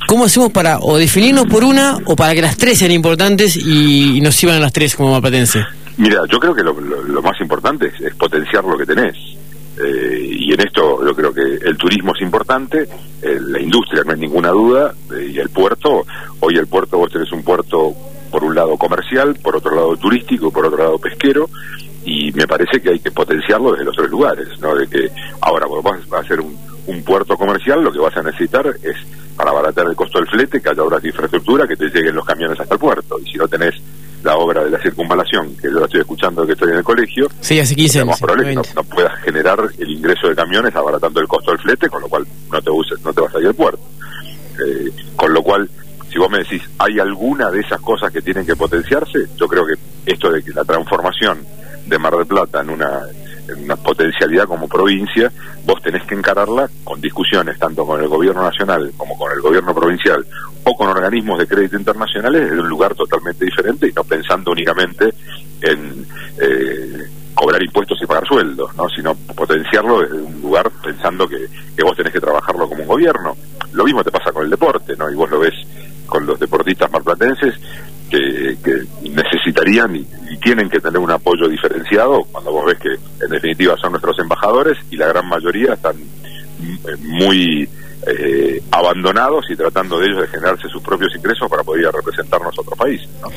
¿Cómo 0.07 0.25
hacemos 0.25 0.51
para 0.51 0.77
o 0.79 0.97
definirnos 0.97 1.45
por 1.47 1.63
una 1.63 1.97
o 2.05 2.15
para 2.15 2.35
que 2.35 2.41
las 2.41 2.57
tres 2.57 2.77
sean 2.77 2.91
importantes 2.91 3.57
y, 3.57 4.21
nos 4.21 4.35
sirvan 4.35 4.61
las 4.61 4.71
tres 4.71 4.95
como 4.95 5.11
mapatense? 5.11 5.65
Mira, 5.97 6.21
yo 6.29 6.39
creo 6.39 6.53
que 6.53 6.63
lo, 6.63 6.73
más 7.21 7.39
importante 7.41 7.91
es, 7.99 8.13
potenciar 8.15 8.63
lo 8.65 8.77
que 8.77 8.85
tenés. 8.85 9.15
Eh, 9.83 10.29
y 10.39 10.53
en 10.53 10.61
esto 10.61 11.05
yo 11.05 11.15
creo 11.15 11.33
que 11.33 11.41
el 11.41 11.75
turismo 11.75 12.13
es 12.15 12.21
importante, 12.21 12.87
eh, 13.21 13.39
la 13.41 13.59
industria 13.59 14.03
no 14.05 14.13
hay 14.13 14.19
ninguna 14.19 14.49
duda, 14.49 14.93
eh, 15.11 15.31
y 15.33 15.39
el 15.39 15.49
puerto, 15.49 16.05
hoy 16.39 16.55
el 16.55 16.67
puerto 16.67 16.97
vos 16.97 17.11
tenés 17.11 17.31
un 17.33 17.43
puerto 17.43 17.93
por 18.31 18.43
un 18.43 18.55
lado 18.55 18.77
comercial, 18.77 19.35
por 19.35 19.57
otro 19.57 19.75
lado 19.75 19.97
turístico, 19.97 20.51
por 20.51 20.67
otro 20.67 20.77
lado 20.77 20.97
pesquero, 20.97 21.49
y 22.05 22.31
me 22.33 22.47
parece 22.47 22.79
que 22.79 22.91
hay 22.91 22.99
que 22.99 23.11
potenciarlo 23.11 23.71
desde 23.71 23.85
los 23.85 23.95
tres 23.95 24.09
lugares, 24.09 24.47
¿no? 24.61 24.75
De 24.75 24.87
que 24.87 25.09
ahora 25.41 25.65
vos 25.65 25.83
vas 25.83 25.99
a 26.11 26.19
hacer 26.19 26.39
un, 26.39 26.57
un 26.87 27.03
puerto 27.03 27.35
comercial, 27.35 27.83
lo 27.83 27.91
que 27.91 27.99
vas 27.99 28.15
a 28.15 28.21
necesitar 28.21 28.67
es 28.81 28.95
para 29.45 29.59
abaratar 29.59 29.85
el 29.85 29.95
costo 29.95 30.17
del 30.17 30.27
flete, 30.27 30.59
que 30.59 30.69
haya 30.69 30.81
obras 30.81 31.03
de 31.03 31.09
infraestructura, 31.09 31.67
que 31.67 31.75
te 31.75 31.85
lleguen 31.85 32.15
los 32.15 32.25
camiones 32.25 32.59
hasta 32.59 32.73
el 32.73 32.79
puerto. 32.79 33.19
Y 33.19 33.31
si 33.31 33.37
no 33.37 33.47
tenés 33.47 33.75
la 34.23 34.37
obra 34.37 34.63
de 34.63 34.71
la 34.71 34.79
circunvalación, 34.79 35.55
que 35.55 35.69
yo 35.69 35.79
la 35.79 35.85
estoy 35.85 36.01
escuchando 36.01 36.47
que 36.47 36.53
estoy 36.53 36.71
en 36.71 36.77
el 36.77 36.83
colegio, 36.83 37.27
sí, 37.41 37.75
15 37.75 38.01
años, 38.01 38.19
no, 38.19 38.61
no, 38.75 38.83
puedas 38.83 39.13
generar 39.21 39.59
el 39.77 39.91
ingreso 39.91 40.29
de 40.29 40.35
camiones 40.35 40.75
abaratando 40.75 41.19
el 41.19 41.27
costo 41.27 41.51
del 41.51 41.59
flete, 41.59 41.89
con 41.89 42.01
lo 42.01 42.07
cual 42.07 42.25
no 42.51 42.59
te 42.59 42.71
uses, 42.71 42.99
no 43.03 43.13
te 43.13 43.21
vas 43.21 43.35
a 43.35 43.39
ir 43.39 43.45
al 43.45 43.53
puerto. 43.53 43.83
Eh, 44.65 44.89
con 45.15 45.31
lo 45.31 45.43
cual, 45.43 45.69
si 46.11 46.17
vos 46.17 46.31
me 46.31 46.39
decís, 46.39 46.63
¿hay 46.79 46.97
alguna 46.97 47.51
de 47.51 47.59
esas 47.59 47.79
cosas 47.81 48.11
que 48.11 48.23
tienen 48.23 48.47
que 48.47 48.55
potenciarse? 48.55 49.27
Yo 49.37 49.47
creo 49.47 49.63
que 49.67 49.75
esto 50.11 50.31
de 50.31 50.41
que 50.41 50.53
la 50.53 50.63
transformación 50.63 51.45
de 51.85 51.99
Mar 51.99 52.15
del 52.15 52.25
Plata 52.25 52.61
en 52.61 52.71
una 52.71 53.01
una 53.53 53.75
potencialidad 53.75 54.45
como 54.45 54.67
provincia, 54.67 55.31
vos 55.65 55.81
tenés 55.81 56.03
que 56.03 56.15
encararla 56.15 56.69
con 56.83 56.99
discusiones 57.01 57.57
tanto 57.59 57.85
con 57.85 58.01
el 58.01 58.07
gobierno 58.07 58.43
nacional 58.43 58.91
como 58.97 59.17
con 59.17 59.31
el 59.31 59.41
gobierno 59.41 59.73
provincial 59.73 60.25
o 60.63 60.75
con 60.75 60.89
organismos 60.89 61.39
de 61.39 61.47
crédito 61.47 61.77
internacionales 61.77 62.49
desde 62.49 62.59
un 62.59 62.69
lugar 62.69 62.95
totalmente 62.95 63.45
diferente 63.45 63.87
y 63.87 63.93
no 63.93 64.03
pensando 64.03 64.51
únicamente 64.51 65.13
en, 65.61 66.05
eh, 66.39 67.07
cobrar 67.35 67.61
impuestos 67.61 68.01
y 68.01 68.05
pagar 68.05 68.25
sueldos, 68.25 68.75
¿no? 68.75 68.89
sino 68.89 69.13
potenciarlo 69.35 70.01
desde 70.01 70.15
un 70.15 70.41
lugar 70.41 70.71
pensando 70.83 71.27
que, 71.27 71.47
que 71.75 71.83
vos 71.83 71.95
tenés 71.95 72.13
que 72.13 72.21
trabajarlo 72.21 72.67
como 72.67 72.81
un 72.81 72.87
gobierno. 72.87 73.35
Lo 73.73 73.83
mismo 73.83 74.03
te 74.03 74.11
pasa 74.11 74.31
con 74.31 74.43
el 74.43 74.49
deporte, 74.49 74.95
¿no? 74.95 75.09
y 75.09 75.15
vos 75.15 75.29
lo 75.29 75.39
ves 75.39 75.53
con 76.07 76.25
los 76.25 76.39
deportistas 76.39 76.89
marplatenses 76.91 77.53
que, 78.09 78.57
que 78.63 78.83
necesitarían 79.09 79.95
y, 79.95 80.07
tienen 80.45 80.69
que 80.69 80.79
tener 80.79 80.99
un 80.99 81.09
apoyo 81.09 81.49
diferenciado 81.49 82.23
cuando 82.31 82.51
vos 82.51 82.67
ves 82.67 82.77
que 82.77 82.89
en 83.25 83.31
definitiva 83.31 83.75
son 83.77 83.93
nuestros 83.93 84.19
embajadores 84.19 84.77
y 84.91 84.95
la 84.95 85.07
gran 85.07 85.27
mayoría 85.27 85.73
están 85.73 85.95
muy 86.99 87.67
eh, 88.05 88.61
abandonados 88.69 89.43
y 89.49 89.55
tratando 89.55 89.97
de 89.97 90.05
ellos 90.05 90.21
de 90.21 90.27
generarse 90.27 90.67
sus 90.69 90.83
propios 90.83 91.15
ingresos 91.15 91.49
para 91.49 91.63
poder 91.63 91.81
ir 91.81 91.87
a 91.87 91.91
representarnos 91.91 92.55
a 92.55 92.61
otro 92.61 92.75
país. 92.75 93.01
¿no? 93.23 93.29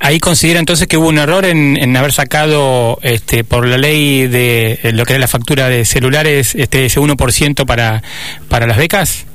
Ahí 0.00 0.18
considera 0.18 0.58
entonces 0.58 0.88
que 0.88 0.96
hubo 0.96 1.06
un 1.06 1.18
error 1.18 1.44
en, 1.44 1.76
en, 1.76 1.96
haber 1.96 2.12
sacado 2.12 2.98
este, 3.02 3.44
por 3.44 3.64
la 3.64 3.78
ley 3.78 4.26
de 4.26 4.80
lo 4.94 5.04
que 5.04 5.14
es 5.14 5.20
la 5.20 5.28
factura 5.28 5.68
de 5.68 5.84
celulares 5.84 6.56
este, 6.56 6.86
ese 6.86 6.98
1% 7.00 7.66
para, 7.66 8.02
para 8.48 8.66
las 8.66 8.78
becas. 8.78 9.26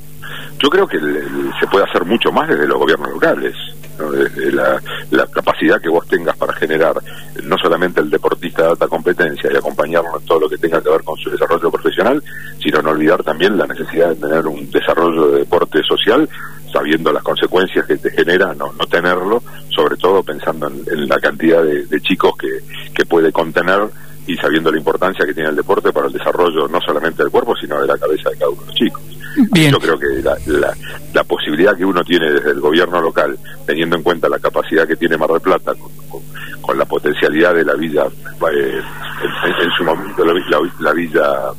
Yo 0.62 0.68
creo 0.70 0.86
que 0.86 1.00
se 1.00 1.68
puede 1.68 1.86
hacer 1.90 2.04
mucho 2.04 2.34
más 2.34 2.50
desde 2.50 2.68
los 2.68 2.80
gobiernos 2.80 3.12
locales. 3.12 3.56
¿No? 3.98 4.12
Desde 4.12 4.52
la, 4.52 4.82
la, 5.12 5.28
capacidad 5.28 5.82
que 5.82 5.90
vos 5.90 6.08
tengas 6.08 6.36
para 6.38 6.54
generar 6.54 6.96
no 7.44 7.58
solamente 7.58 8.02
el 8.02 8.10
deportista 8.10 8.64
de 8.64 8.70
alta 8.70 8.88
competencia 8.88 9.50
y 9.52 9.58
acompañarlo 9.58 10.20
en 10.20 10.26
todo 10.26 10.42
lo 10.42 10.50
que 10.50 10.58
tenga 10.58 10.82
que 10.82 10.90
ver 10.90 11.04
con 11.04 11.18
su 11.18 11.30
desarrollo 11.30 11.72
profesional, 11.72 12.24
sino 12.62 12.82
no 12.82 12.92
olvidar 12.92 13.24
también 13.24 13.58
la 13.58 13.68
necesidad 13.68 14.10
de 14.10 14.16
tener 14.16 14.46
un 14.48 14.70
desarrollo 14.72 15.32
de 15.32 15.40
deporte 15.40 15.82
social, 15.84 16.28
sabiendo 16.74 17.14
las 17.14 17.24
consecuencias 17.24 17.86
que 17.86 17.98
te 17.98 18.10
genera 18.10 18.54
no, 18.56 18.74
no 18.74 18.86
tenerlo, 18.88 19.44
sobre 19.70 19.96
todo 19.96 20.24
pensando 20.24 20.68
en, 20.68 20.84
en 20.92 21.08
la 21.08 21.20
cantidad 21.20 21.64
de, 21.64 21.86
de 21.86 22.02
chicos 22.02 22.34
que, 22.38 22.50
que 22.94 23.06
puede 23.06 23.32
contener 23.32 23.82
y 24.26 24.36
sabiendo 24.36 24.72
la 24.72 24.78
importancia 24.78 25.26
que 25.26 25.34
tiene 25.34 25.50
el 25.50 25.56
deporte 25.56 25.92
para 25.92 26.08
el 26.08 26.14
desarrollo 26.14 26.68
no 26.68 26.80
solamente 26.82 27.24
del 27.24 27.32
cuerpo, 27.32 27.56
sino 27.56 27.80
de 27.80 27.88
la 27.88 27.98
cabeza 27.98 28.30
de 28.30 28.38
cada 28.38 28.50
uno 28.50 28.62
de 28.62 28.68
los 28.68 28.76
chicos. 28.76 29.04
Bien. 29.52 29.72
Yo 29.72 29.80
creo 29.80 29.98
que 29.98 30.22
la, 30.22 30.38
la, 30.46 30.74
la, 31.12 31.24
posibilidad 31.24 31.76
que 31.76 31.84
uno 31.84 32.04
tiene 32.04 32.32
desde 32.32 32.52
el 32.52 32.60
gobierno 32.60 33.02
local, 33.02 33.38
teniendo 33.66 33.96
en 33.98 34.04
cuenta 34.04 34.30
la 34.30 34.38
capacidad 34.38 34.88
que 34.88 34.96
tiene 34.96 35.18
Mar 35.18 35.30
del 35.32 35.42
Plata, 35.42 35.74
con, 35.74 35.92
con, 36.08 36.22
con 36.62 36.78
la 36.78 36.86
potencialidad 36.86 37.56
de 37.56 37.66
la 37.66 37.74
villa, 37.74 38.06
eh, 38.06 38.80
en, 38.82 39.66
en, 39.66 39.72
su 39.76 39.84
momento, 39.84 40.24
la, 40.24 40.34
la, 40.34 40.60
la, 40.80 40.94
villa... 40.94 41.52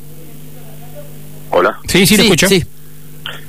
Hola. 1.51 1.77
Sí, 1.85 2.05
sí, 2.05 2.15
lo 2.15 2.23
escucho. 2.23 2.47
Sí. 2.47 2.63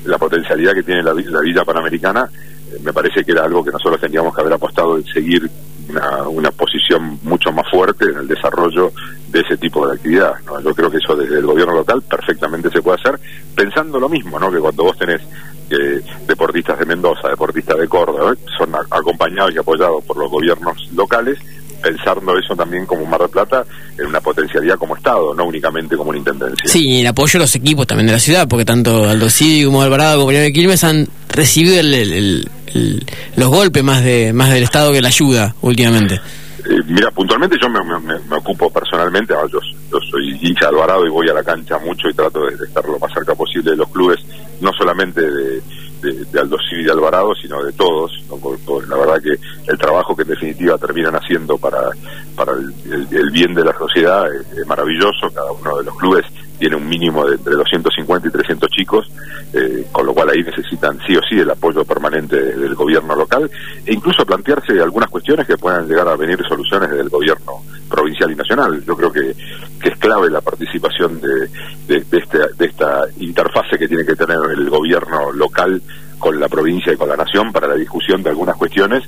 La 0.06 0.18
potencialidad 0.18 0.72
que 0.72 0.82
tiene 0.82 1.02
la, 1.02 1.14
la 1.14 1.40
villa 1.40 1.64
panamericana, 1.64 2.28
eh, 2.70 2.78
me 2.82 2.92
parece 2.92 3.24
que 3.24 3.32
era 3.32 3.44
algo 3.44 3.64
que 3.64 3.70
nosotros 3.70 4.00
teníamos 4.00 4.34
que 4.34 4.40
haber 4.40 4.54
apostado 4.54 4.96
en 4.96 5.04
seguir 5.04 5.48
una, 5.88 6.22
una, 6.28 6.50
posición 6.50 7.18
mucho 7.22 7.52
más 7.52 7.68
fuerte 7.70 8.06
en 8.06 8.18
el 8.18 8.26
desarrollo 8.26 8.92
de 9.28 9.40
ese 9.40 9.56
tipo 9.56 9.86
de 9.86 9.94
actividad. 9.94 10.34
¿no? 10.46 10.60
Yo 10.60 10.74
creo 10.74 10.90
que 10.90 10.96
eso 10.98 11.14
desde 11.14 11.38
el 11.38 11.46
gobierno 11.46 11.74
local 11.74 12.02
perfectamente 12.02 12.70
se 12.70 12.82
puede 12.82 12.98
hacer, 13.00 13.20
pensando 13.54 14.00
lo 14.00 14.08
mismo, 14.08 14.38
¿no? 14.38 14.50
que 14.50 14.58
cuando 14.58 14.84
vos 14.84 14.98
tenés 14.98 15.22
eh, 15.70 16.00
deportistas 16.26 16.78
de 16.78 16.86
Mendoza, 16.86 17.28
deportistas 17.28 17.78
de 17.78 17.88
Córdoba, 17.88 18.32
¿eh? 18.32 18.38
son 18.56 18.74
acompañados 18.90 19.54
y 19.54 19.58
apoyados 19.58 20.04
por 20.04 20.16
los 20.16 20.30
gobiernos 20.30 20.90
locales, 20.92 21.38
pensando 21.82 22.38
eso 22.38 22.54
también 22.54 22.86
como 22.86 23.04
Mar 23.06 23.20
del 23.20 23.30
Plata 23.30 23.64
en 23.98 24.06
una 24.06 24.20
potencialidad 24.20 24.76
como 24.76 24.96
Estado, 24.96 25.34
no 25.34 25.44
únicamente 25.44 25.96
como 25.96 26.10
una 26.10 26.18
intendencia. 26.18 26.68
Sí, 26.68 26.86
y 26.86 27.00
el 27.00 27.06
apoyo 27.06 27.38
a 27.38 27.42
los 27.42 27.54
equipos 27.54 27.86
también 27.86 28.06
de 28.06 28.12
la 28.14 28.18
ciudad, 28.18 28.46
porque 28.48 28.64
tanto 28.64 29.08
Aldo 29.08 29.30
Civi 29.30 29.64
como 29.64 29.82
Alvarado 29.82 30.20
como 30.20 30.32
de 30.32 30.52
Quilmes 30.52 30.84
han 30.84 31.06
recibido 31.28 31.78
el, 31.78 31.94
el, 31.94 32.12
el, 32.12 32.50
el, 32.74 33.06
los 33.36 33.48
golpes 33.48 33.82
más 33.82 34.02
de 34.04 34.32
más 34.32 34.50
del 34.50 34.64
Estado 34.64 34.92
que 34.92 35.02
la 35.02 35.08
ayuda 35.08 35.54
últimamente. 35.62 36.20
Eh, 36.68 36.82
mira, 36.88 37.10
puntualmente 37.12 37.56
yo 37.62 37.68
me, 37.68 37.78
me, 38.00 38.18
me 38.18 38.36
ocupo 38.36 38.68
personalmente, 38.70 39.32
yo, 39.52 39.60
yo, 39.92 39.98
soy 40.10 40.36
hincha 40.40 40.66
de 40.66 40.68
Alvarado 40.68 41.06
y 41.06 41.10
voy 41.10 41.28
a 41.28 41.34
la 41.34 41.44
cancha 41.44 41.78
mucho 41.78 42.08
y 42.08 42.14
trato 42.14 42.44
de, 42.44 42.56
de 42.56 42.64
estar 42.64 42.84
lo 42.84 42.98
más 42.98 43.12
cerca 43.12 43.34
posible 43.36 43.70
de 43.70 43.76
los 43.76 43.88
clubes, 43.90 44.18
no 44.60 44.72
solamente 44.72 45.20
de, 45.20 45.62
de, 46.00 46.24
de 46.24 46.40
Aldo 46.40 46.56
Civi 46.68 46.82
y 46.82 46.84
de 46.84 46.92
Alvarado, 46.92 47.34
sino 47.34 47.62
de 47.62 47.72
todos. 47.72 48.12
¿no? 48.28 48.36
Por, 48.36 48.58
por, 48.60 48.88
la 48.88 48.96
verdad 48.96 49.22
que 49.22 49.38
el 49.70 49.78
trabajo 49.78 50.14
que 50.14 50.22
en 50.22 50.28
definitiva 50.28 50.78
terminan 50.78 51.14
haciendo 51.14 51.58
para, 51.58 51.90
para 52.34 52.52
el, 52.52 52.72
el, 52.90 53.08
el 53.16 53.30
bien 53.30 53.54
de 53.54 53.64
la 53.64 53.76
sociedad 53.76 54.26
es, 54.34 54.66
maravilloso. 54.66 55.30
Cada 55.32 55.52
uno 55.52 55.78
de 55.78 55.84
los 55.84 55.96
clubes 55.96 56.24
tiene 56.58 56.76
un 56.76 56.88
mínimo 56.88 57.26
de 57.26 57.36
entre 57.36 57.54
250 57.54 58.28
y 58.28 58.30
300 58.30 58.70
chicos, 58.70 59.10
eh, 59.52 59.86
con 59.92 60.06
lo 60.06 60.14
cual 60.14 60.30
ahí 60.30 60.42
necesitan 60.42 60.98
sí 61.06 61.16
o 61.16 61.20
sí 61.28 61.38
el 61.38 61.50
apoyo 61.50 61.84
permanente 61.84 62.36
del 62.36 62.74
gobierno 62.74 63.14
local 63.14 63.50
e 63.84 63.92
incluso 63.92 64.24
plantearse 64.24 64.80
algunas 64.80 65.10
cuestiones 65.10 65.46
que 65.46 65.56
puedan 65.56 65.86
llegar 65.86 66.08
a 66.08 66.16
venir 66.16 66.38
soluciones 66.48 66.90
del 66.90 67.08
gobierno 67.08 67.62
provincial 67.88 68.30
y 68.30 68.34
nacional. 68.34 68.82
Yo 68.84 68.96
creo 68.96 69.12
que, 69.12 69.34
que 69.80 69.88
es 69.90 69.98
clave 69.98 70.30
la 70.30 70.40
participación 70.40 71.20
de, 71.20 71.48
de, 71.86 72.04
de, 72.04 72.18
este, 72.18 72.38
de 72.56 72.66
esta 72.66 73.04
interfase 73.18 73.78
que 73.78 73.88
tiene 73.88 74.04
que 74.04 74.16
tener 74.16 74.38
el 74.56 74.68
gobierno 74.70 75.32
local 75.32 75.80
con 76.18 76.40
la 76.40 76.48
provincia 76.48 76.92
y 76.92 76.96
con 76.96 77.08
la 77.08 77.16
nación 77.16 77.52
para 77.52 77.68
la 77.68 77.74
discusión 77.74 78.22
de 78.22 78.30
algunas 78.30 78.56
cuestiones 78.56 79.04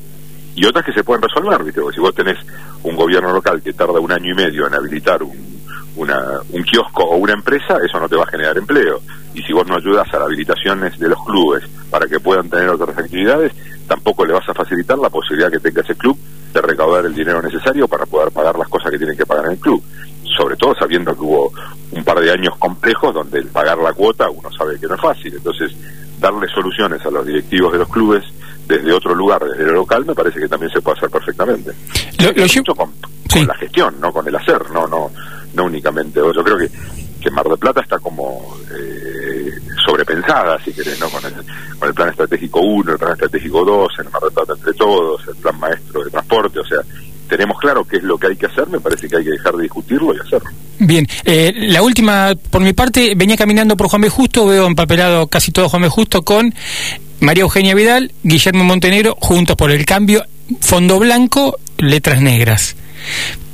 y 0.55 0.67
otras 0.67 0.85
que 0.85 0.93
se 0.93 1.05
pueden 1.05 1.23
resolver, 1.23 1.63
¿viste? 1.63 1.81
Porque 1.81 1.95
si 1.95 2.01
vos 2.01 2.15
tenés 2.15 2.37
un 2.83 2.97
gobierno 2.97 3.33
local 3.33 3.63
que 3.63 3.73
tarda 3.73 4.01
un 4.01 4.11
año 4.11 4.33
y 4.33 4.35
medio 4.35 4.67
en 4.67 4.75
habilitar 4.75 5.23
un, 5.23 5.58
una, 5.99 6.41
un 6.51 6.63
kiosco 6.63 7.05
o 7.05 7.17
una 7.17 7.33
empresa, 7.33 7.77
eso 7.85 7.99
no 8.01 8.09
te 8.09 8.17
va 8.17 8.25
a 8.25 8.31
generar 8.31 8.57
empleo. 8.57 9.01
Y 9.35 9.43
si 9.43 9.53
vos 9.53 9.67
no 9.67 9.77
ayudas 9.77 10.09
a 10.13 10.19
las 10.19 10.27
habilitaciones 10.27 10.99
de 10.99 11.09
los 11.09 11.19
clubes 11.25 11.65
para 11.91 12.07
que 12.07 12.21
puedan 12.21 12.49
tener 12.49 12.69
otras 12.69 12.97
actividades, 12.97 13.53
tampoco 13.87 14.25
le 14.25 14.33
vas 14.33 14.49
a 14.49 14.55
facilitar 14.55 14.99
la 14.99 15.11
posibilidad 15.11 15.51
que 15.51 15.59
tenga 15.59 15.83
ese 15.83 15.95
club 15.95 16.17
de 16.53 16.63
recaudar 16.63 17.05
el 17.05 17.15
dinero 17.15 17.43
necesario 17.43 17.87
para 17.89 18.07
poder 18.07 18.31
pagar 18.31 18.57
las 18.57 18.69
cosas 18.69 18.91
que 18.91 18.99
tienen 18.99 19.17
que 19.17 19.27
pagar 19.27 19.47
en 19.47 19.53
el 19.53 19.59
club. 19.59 19.83
Sobre 20.37 20.57
todo 20.57 20.75
sabiendo 20.75 21.15
que 21.15 21.21
hubo 21.21 21.53
un 21.93 22.05
par 22.05 22.21
de 22.21 22.31
años 22.31 22.57
complejos 22.59 23.15
donde 23.15 23.39
el 23.39 23.49
pagar 23.49 23.79
la 23.79 23.93
cuota 23.93 24.31
uno 24.31 24.51
sabe 24.57 24.79
que 24.79 24.87
no 24.87 24.95
es 24.95 25.01
fácil. 25.01 25.35
Entonces, 25.35 25.73
darle 26.21 26.49
soluciones 26.49 27.05
a 27.05 27.11
los 27.11 27.27
directivos 27.27 27.73
de 27.73 27.79
los 27.79 27.89
clubes 27.89 28.25
desde 28.67 28.93
otro 28.93 29.15
lugar, 29.15 29.43
desde 29.45 29.65
lo 29.65 29.73
local, 29.73 30.05
me 30.05 30.15
parece 30.15 30.39
que 30.39 30.49
también 30.49 30.71
se 30.71 30.81
puede 30.81 30.99
hacer 30.99 31.11
perfectamente. 31.11 31.73
Lo, 32.23 32.33
lo 32.33 32.47
yo... 32.47 32.63
con, 32.75 32.93
sí. 33.29 33.39
con, 33.39 33.47
la 33.47 33.55
gestión, 33.55 33.95
no 34.01 34.13
con 34.13 34.29
el 34.29 34.37
hacer, 34.37 34.71
no, 34.71 34.87
no, 34.87 35.11
no 35.59 35.65
únicamente. 35.65 36.21
Yo 36.21 36.45
creo 36.45 36.57
que, 36.57 36.71
que 37.21 37.31
Mar 37.31 37.47
del 37.47 37.59
Plata 37.59 37.81
está 37.81 37.99
como 37.99 38.57
eh, 38.73 39.51
sobrepensada, 39.85 40.59
si 40.65 40.73
querés, 40.73 40.99
¿no? 41.01 41.09
Con 41.11 41.23
el, 41.25 41.95
plan 41.95 42.09
estratégico 42.11 42.61
1, 42.61 42.93
el 42.93 42.99
plan 42.99 43.13
estratégico 43.13 43.65
2, 43.65 43.93
el 43.99 44.11
Mar 44.11 44.23
del 44.23 44.33
Plata 44.33 44.53
entre 44.57 44.73
todos, 44.75 45.21
el 45.29 45.37
plan 45.37 45.59
maestro 45.59 46.05
de 46.05 46.11
transporte, 46.11 46.61
o 46.61 46.65
sea, 46.65 46.79
tenemos 47.29 47.59
claro 47.59 47.85
qué 47.85 47.97
es 47.97 48.03
lo 48.03 48.17
que 48.17 48.29
hay 48.29 48.37
que 48.37 48.47
hacer, 48.47 48.69
me 48.69 48.81
parece 48.81 49.09
que 49.09 49.17
hay 49.17 49.25
que 49.25 49.31
dejar 49.31 49.55
de 49.57 49.65
discutirlo 49.65 50.15
y 50.15 50.21
hacerlo. 50.21 50.51
Bien, 50.79 51.07
eh, 51.25 51.53
la 51.55 51.83
última, 51.83 52.35
por 52.51 52.63
mi 52.63 52.73
parte, 52.73 53.15
venía 53.17 53.37
caminando 53.37 53.77
por 53.77 53.89
Juan 53.89 54.03
B. 54.03 54.09
Justo, 54.09 54.47
veo 54.47 54.67
empapelado 54.67 55.27
casi 55.27 55.51
todo 55.51 55.69
Juan 55.69 55.83
B. 55.83 55.89
Justo 55.89 56.23
con 56.23 56.55
María 57.21 57.43
Eugenia 57.43 57.75
Vidal, 57.75 58.13
Guillermo 58.23 58.65
Montenegro, 58.65 59.17
juntos 59.21 59.57
por 59.57 59.73
el 59.73 59.85
cambio, 59.85 60.25
fondo 60.61 60.99
blanco, 60.99 61.59
letras 61.79 62.23
negras. 62.23 62.77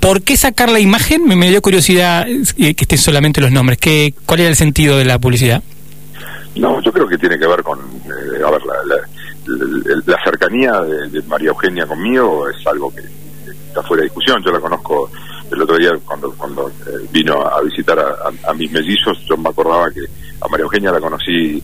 ¿Por 0.04 0.20
qué 0.20 0.36
sacar 0.36 0.70
la 0.70 0.80
imagen? 0.80 1.26
Me, 1.26 1.34
me 1.34 1.48
dio 1.48 1.62
curiosidad 1.62 2.26
que 2.26 2.76
estén 2.78 2.98
solamente 2.98 3.40
los 3.40 3.50
nombres. 3.50 3.78
¿Qué, 3.78 4.12
¿Cuál 4.26 4.40
era 4.40 4.50
el 4.50 4.54
sentido 4.54 4.98
de 4.98 5.06
la 5.06 5.18
publicidad? 5.18 5.62
No, 6.56 6.78
yo 6.82 6.92
creo 6.92 7.08
que 7.08 7.16
tiene 7.16 7.38
que 7.38 7.46
ver 7.46 7.62
con, 7.62 7.78
eh, 7.78 8.42
a 8.46 8.50
ver, 8.50 8.62
la, 8.66 8.74
la, 8.84 8.96
la, 9.46 10.02
la 10.04 10.22
cercanía 10.22 10.78
de, 10.82 11.08
de, 11.08 11.22
María 11.22 11.48
Eugenia 11.48 11.86
conmigo 11.86 12.46
es 12.50 12.66
algo 12.66 12.94
que 12.94 13.00
está 13.66 13.82
fuera 13.82 14.02
de 14.02 14.08
discusión. 14.08 14.42
Yo 14.44 14.52
la 14.52 14.60
conozco 14.60 15.10
el 15.50 15.62
otro 15.62 15.78
día 15.78 15.92
cuando 16.04 16.32
cuando 16.32 16.68
eh, 16.68 17.08
vino 17.10 17.40
a 17.40 17.62
visitar 17.62 17.98
a, 17.98 18.02
a, 18.08 18.50
a, 18.50 18.52
mis 18.52 18.70
mellizos, 18.70 19.18
yo 19.26 19.38
me 19.38 19.48
acordaba 19.48 19.90
que 19.90 20.02
a 20.38 20.48
María 20.48 20.64
Eugenia 20.64 20.92
la 20.92 21.00
conocí 21.00 21.62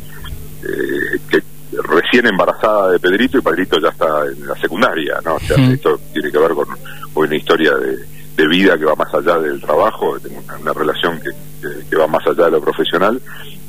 eh, 0.63 1.19
que 1.31 1.43
recién 1.83 2.27
embarazada 2.27 2.93
de 2.93 3.01
Pedrito 3.01 3.37
y 3.37 3.43
Pedrito 3.43 3.79
ya 3.79 3.91
está 3.91 4.25
en 4.25 4.47
la 4.47 4.57
secundaria, 4.59 5.21
¿no? 5.27 5.35
O 5.35 5.41
sea, 5.41 5.59
mm. 5.59 5.73
esto 5.73 6.01
tiene 6.15 6.33
que 6.33 6.39
ver 6.39 6.53
con, 6.53 6.69
con 7.13 7.27
una 7.27 7.37
historia 7.37 7.75
de, 7.75 8.20
de, 8.43 8.49
vida 8.49 8.79
que 8.79 8.85
va 8.85 8.95
más 8.95 9.13
allá 9.15 9.39
del 9.39 9.61
trabajo, 9.61 10.19
tengo 10.21 10.41
una, 10.45 10.57
una 10.57 10.73
relación 10.73 11.21
que, 11.21 11.31
que, 11.61 11.89
que, 11.89 11.97
va 11.97 12.07
más 12.07 12.27
allá 12.27 12.47
de 12.47 12.51
lo 12.53 12.61
profesional 12.61 13.21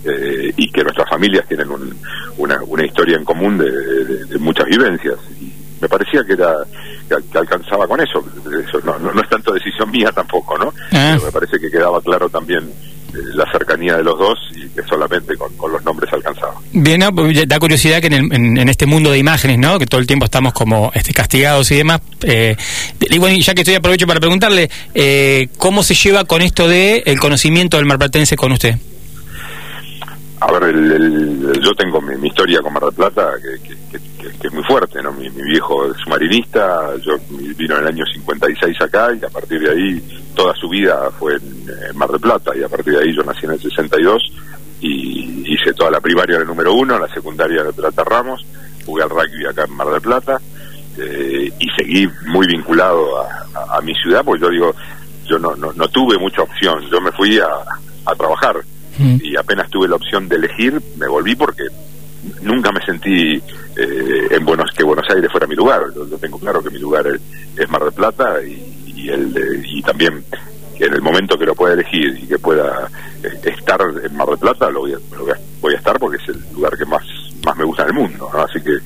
eh, 0.04 0.54
y 0.56 0.72
que 0.72 0.84
nuestras 0.84 1.10
familias 1.10 1.48
tienen 1.48 1.70
un, 1.70 1.96
una, 2.38 2.62
una, 2.63 2.86
historia 2.86 3.18
en 3.18 3.25
común 3.25 3.58
de, 3.58 3.70
de, 3.70 4.25
de, 4.25 4.40
muchas 4.40 4.66
vivencias. 4.66 5.18
Y 5.40 5.54
me 5.80 5.88
parecía 5.88 6.24
que 6.24 6.34
era 6.34 6.56
que, 7.08 7.38
alcanzaba 7.38 7.88
con 7.88 8.01
eso. 8.01 8.24
eso 8.68 8.80
no, 8.84 8.98
no, 9.00 9.12
no, 9.13 9.22
es 9.22 9.30
tanto 9.30 9.54
decisión 9.54 9.92
mía 9.92 10.12
tampoco, 10.12 10.58
¿no? 10.58 10.74
Ah. 10.92 11.13
Pero 11.13 11.25
me 11.25 11.32
parece 11.32 11.60
que 11.60 11.70
quedaba 11.70 12.01
claro 12.01 12.30
también 12.30 12.72
la 13.13 13.50
cercanía 13.51 13.98
de 13.98 14.03
los 14.03 14.18
dos 14.18 14.39
y 14.56 14.70
que 14.70 14.84
solamente 14.84 15.36
con, 15.38 15.51
con 15.56 15.72
los 15.72 15.84
nombres 15.84 16.12
alcanzaba. 16.13 16.53
Bien, 16.72 17.00
no, 17.00 17.13
pues, 17.13 17.48
da 17.48 17.60
curiosidad 17.60 18.01
que 18.01 18.08
en, 18.08 18.13
el, 18.13 18.34
en, 18.34 18.58
en, 18.58 18.70
este 18.70 18.86
mundo 18.86 19.12
de 19.12 19.18
imágenes, 19.18 19.58
¿no? 19.58 19.80
Que 19.80 19.86
todo 19.86 20.00
el 20.00 20.08
tiempo 20.08 20.25
estamos 20.25 20.53
como 20.53 20.91
este, 20.94 21.13
castigados 21.13 21.70
y 21.72 21.77
demás. 21.77 22.01
Eh, 22.24 22.56
y 23.00 23.18
bueno, 23.20 23.38
ya 23.38 23.53
que 23.53 23.62
estoy 23.62 23.75
aprovecho 23.75 24.08
para 24.08 24.20
preguntarle, 24.20 24.70
eh, 24.94 25.50
¿cómo 25.58 25.84
se 25.84 25.94
lleva 25.94 26.25
con 26.25 26.41
esto 26.41 26.68
de 26.68 27.03
el 27.06 27.20
conocimiento 27.20 27.77
del 27.77 27.86
marplatense 27.86 28.36
con 28.36 28.51
usted? 28.51 28.75
a 30.41 30.51
ver, 30.53 30.75
yo 31.62 31.72
tengo 31.75 32.01
mi, 32.01 32.27
historia 32.27 32.62
con 32.62 32.74
Mar 32.74 32.84
del 32.86 32.94
Plata, 32.94 33.30
que, 33.62 34.00
es 34.28 34.54
muy 34.54 34.63
fuerte, 34.63 35.01
¿no? 35.01 35.12
Mi, 35.12 35.30
viejo 35.30 35.86
es 35.86 36.08
marinista, 36.08 36.96
yo 36.98 37.18
vino 37.30 37.75
en 37.75 37.82
el 37.82 37.88
año 37.88 38.06
56 38.13 38.82
acá 38.82 39.10
y 39.13 39.24
a 39.24 39.30
partir 39.30 39.62
de 39.62 39.72
ahí 39.72 40.22
toda 40.36 40.56
su 40.56 40.70
vida 40.70 41.10
fue 41.18 41.36
en, 41.36 41.98
Mar 41.98 42.10
del 42.10 42.20
Plata 42.20 42.51
y 42.56 42.63
a 42.63 42.70
partir 42.70 42.94
de 42.94 43.04
ahí 43.04 43.16
yo 43.16 43.24
nací 43.24 43.46
en 43.46 43.51
el 43.51 43.62
62 43.62 44.22
y 44.82 45.54
hice 45.54 45.74
toda 45.74 45.92
la 45.92 46.00
primaria 46.00 46.36
en 46.36 46.42
el 46.42 46.48
número 46.48 46.74
uno, 46.74 46.98
la 46.98 47.08
secundaria 47.13 47.63
de 47.63 47.74
Plata 47.74 48.04
Ramos, 48.04 48.46
jugué 48.86 49.04
al 49.04 49.10
rugby 49.10 49.46
acá 49.48 49.66
en 49.66 49.75
Mar 49.75 49.90
del 49.90 50.01
Plata 50.01 50.40
eh, 50.98 51.51
y 51.60 51.68
seguí 51.78 52.08
muy 52.28 52.48
vinculado 52.48 53.22
a, 53.22 53.82
mi 53.82 53.94
ciudad, 53.96 54.24
porque 54.24 54.44
yo 54.44 54.50
digo, 54.50 54.75
yo 55.25 55.40
no, 55.40 55.56
no, 55.56 55.88
tuve 55.88 56.18
mucha 56.18 56.44
opción, 56.44 56.82
yo 56.92 57.01
me 57.01 57.12
fui 57.12 57.40
a, 57.40 57.48
a 58.06 58.16
trabajar 58.16 58.58
mm. 58.98 59.18
y 59.24 59.36
apenas 59.36 59.70
tuve 59.70 59.88
la 59.88 59.96
opción 59.96 60.28
de 60.28 60.36
elegir, 60.36 60.80
me 60.98 61.08
volví 61.08 61.36
porque 61.36 61.63
nunca 62.42 62.72
me 62.72 62.84
sentí 62.86 63.42
eh, 63.75 64.28
en 64.30 64.46
Buenos 64.46 64.70
que 64.75 64.84
Buenos 64.84 65.06
Aires 65.10 65.32
fuera 65.32 65.48
mi 65.48 65.56
lugar, 65.56 65.82
yo, 65.96 66.06
tengo 66.18 66.40
claro 66.40 66.62
que 66.62 66.70
mi 66.70 66.80
lugar 66.80 67.06
es, 67.08 67.70
Mar 67.70 67.84
del 67.84 67.94
Plata 67.94 68.42
y, 68.44 69.10
el, 69.10 69.63
y 69.66 69.82
también 69.82 70.24
en 70.80 70.94
el 70.94 71.01
momento 71.01 71.38
que 71.38 71.46
lo 71.46 71.56
pueda 71.56 71.74
elegir 71.74 72.20
y 72.22 72.28
que 72.28 72.40
pueda 72.40 72.90
eh, 73.24 73.40
estar 73.44 73.80
en 74.04 74.16
Mar 74.16 74.28
del 74.28 74.38
Plata, 74.40 74.70
lo 74.70 74.82
voy, 74.82 74.94
a, 74.94 74.98
voy 75.60 75.74
a 75.74 75.78
estar 75.78 75.98
porque 76.00 76.18
es 76.18 76.30
el 76.30 76.44
lugar 76.54 76.78
que 76.78 76.86
más, 76.86 77.04
más 77.46 77.58
me 77.58 77.66
gusta 77.66 77.84
en 77.84 77.90
el 77.90 77.96
mundo, 77.96 78.30
así 78.34 78.62
que 78.62 78.78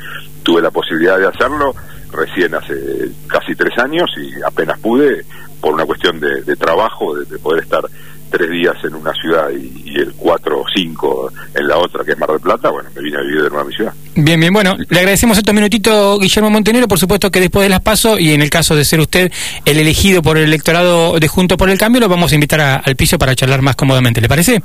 tuve 0.43 0.61
la 0.61 0.71
posibilidad 0.71 1.17
de 1.17 1.27
hacerlo 1.27 1.73
recién 2.11 2.53
hace 2.55 3.11
casi 3.27 3.55
tres 3.55 3.77
años 3.77 4.09
y 4.17 4.41
apenas 4.43 4.79
pude, 4.79 5.25
por 5.59 5.73
una 5.73 5.85
cuestión 5.85 6.19
de, 6.19 6.55
trabajo, 6.55 7.15
de, 7.15 7.37
poder 7.39 7.63
estar 7.63 7.83
tres 8.29 8.49
días 8.49 8.75
en 8.83 8.95
una 8.95 9.13
ciudad 9.13 9.49
y, 9.51 9.83
el 9.95 10.13
cuatro 10.13 10.59
o 10.59 10.65
cinco 10.75 11.31
en 11.53 11.67
la 11.69 11.77
otra, 11.77 12.03
que 12.03 12.11
es 12.11 12.17
Mar 12.17 12.29
del 12.29 12.41
Plata, 12.41 12.69
bueno, 12.69 12.89
me 12.93 13.01
vine 13.01 13.17
a 13.17 13.21
vivir 13.21 13.43
de 13.43 13.49
nuevo 13.49 13.61
a 13.61 13.63
mi 13.63 13.73
ciudad. 13.73 13.93
Bien, 14.13 14.37
bien, 14.37 14.51
bueno, 14.51 14.75
le 14.89 14.99
agradecemos 14.99 15.37
estos 15.37 15.55
minutitos, 15.55 16.19
Guillermo 16.19 16.49
Montenegro, 16.49 16.87
por 16.89 16.99
supuesto 16.99 17.31
que 17.31 17.39
después 17.39 17.63
de 17.63 17.69
las 17.69 17.79
paso 17.79 18.19
y 18.19 18.33
en 18.33 18.41
el 18.41 18.49
caso 18.49 18.75
de 18.75 18.83
ser 18.83 18.99
usted 18.99 19.31
el 19.63 19.79
elegido 19.79 20.21
por 20.21 20.37
el 20.37 20.43
electorado 20.43 21.17
de 21.17 21.27
Junto 21.29 21.55
por 21.55 21.69
el 21.69 21.77
Cambio, 21.77 22.01
lo 22.01 22.09
vamos 22.09 22.33
a 22.33 22.35
invitar 22.35 22.81
al 22.83 22.95
piso 22.97 23.17
para 23.17 23.35
charlar 23.35 23.61
más 23.61 23.77
cómodamente, 23.77 24.19
¿le 24.19 24.27
parece? 24.27 24.61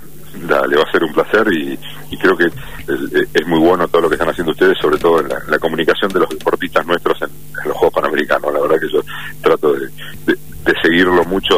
le 0.49 0.77
va 0.77 0.83
a 0.83 0.93
ser 0.93 1.05
un 1.05 1.13
placer 1.13 1.47
y, 1.53 1.79
creo 2.19 2.37
que 2.37 2.47
es, 2.47 3.47
muy 3.47 3.59
bueno 3.61 3.89
todo 3.89 4.03
lo 4.03 4.09
que 4.09 4.15
están 4.15 4.29
haciendo 4.29 4.53
ustedes, 4.53 4.77
sobre 4.79 4.99
todo 4.99 5.21
en 5.21 5.29
la, 5.29 5.59
comunicación 5.59 6.11
de 6.13 6.21
los 6.21 6.29
deportistas 6.29 6.87
nuestros 6.87 7.21
en, 7.23 7.29
los 7.65 7.77
Juegos 7.77 7.95
Panamericanos. 7.95 8.53
La 8.53 8.61
verdad 8.61 8.77
que 8.81 8.93
yo 8.93 9.01
trato 9.43 9.75
de, 9.75 9.89
seguirlo 10.83 11.25
mucho 11.25 11.55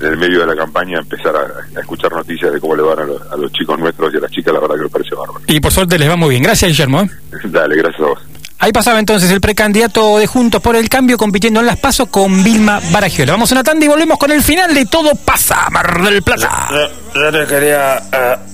en 0.00 0.06
el 0.06 0.16
medio 0.16 0.40
de 0.40 0.46
la 0.46 0.56
campaña, 0.56 0.98
empezar 0.98 1.34
a, 1.36 1.80
escuchar 1.80 2.12
noticias 2.12 2.52
de 2.52 2.60
cómo 2.60 2.76
le 2.76 2.82
van 2.82 3.00
a 3.00 3.36
los, 3.36 3.52
chicos 3.52 3.78
nuestros 3.78 4.12
y 4.12 4.16
a 4.16 4.20
las 4.20 4.30
chicas, 4.30 4.52
la 4.52 4.60
verdad 4.60 4.76
que 4.76 4.82
me 4.82 4.88
parece 4.88 5.14
bárbaro. 5.14 5.40
Y 5.46 5.60
por 5.60 5.72
suerte 5.72 5.98
les 5.98 6.08
va 6.08 6.16
muy 6.16 6.30
bien. 6.30 6.42
Gracias, 6.42 6.70
Guillermo. 6.70 7.02
¿eh? 7.02 7.10
Dale, 7.44 7.76
gracias 7.76 8.00
a 8.00 8.06
vos. 8.06 8.18
Ahí 8.62 8.70
pasaba 8.70 9.00
entonces 9.00 9.28
el 9.32 9.40
precandidato 9.40 10.18
de 10.20 10.28
Juntos 10.28 10.62
por 10.62 10.76
el 10.76 10.88
Cambio 10.88 11.18
compitiendo 11.18 11.58
en 11.58 11.66
las 11.66 11.80
PASO 11.80 12.06
con 12.06 12.44
Vilma 12.44 12.80
Baragiola. 12.92 13.32
Vamos 13.32 13.50
a 13.50 13.56
una 13.56 13.64
tanda 13.64 13.84
y 13.84 13.88
volvemos 13.88 14.16
con 14.18 14.30
el 14.30 14.40
final 14.40 14.72
de 14.72 14.86
Todo 14.86 15.16
pasa, 15.16 15.68
Mar 15.70 16.00
del 16.00 16.22
Plata. 16.22 16.68
Yo, 17.12 17.32
te 17.32 17.44
quería 17.46 18.00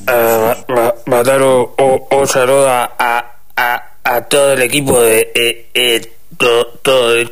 uh, 0.06 1.10
mandar 1.10 1.42
un, 1.42 2.26
saludo 2.26 2.70
a, 2.70 3.34
a, 3.54 4.20
todo 4.30 4.54
el 4.54 4.62
equipo 4.62 4.98
de 4.98 5.30
eh, 5.34 5.70
eh, 5.74 6.17
todo, 6.36 6.66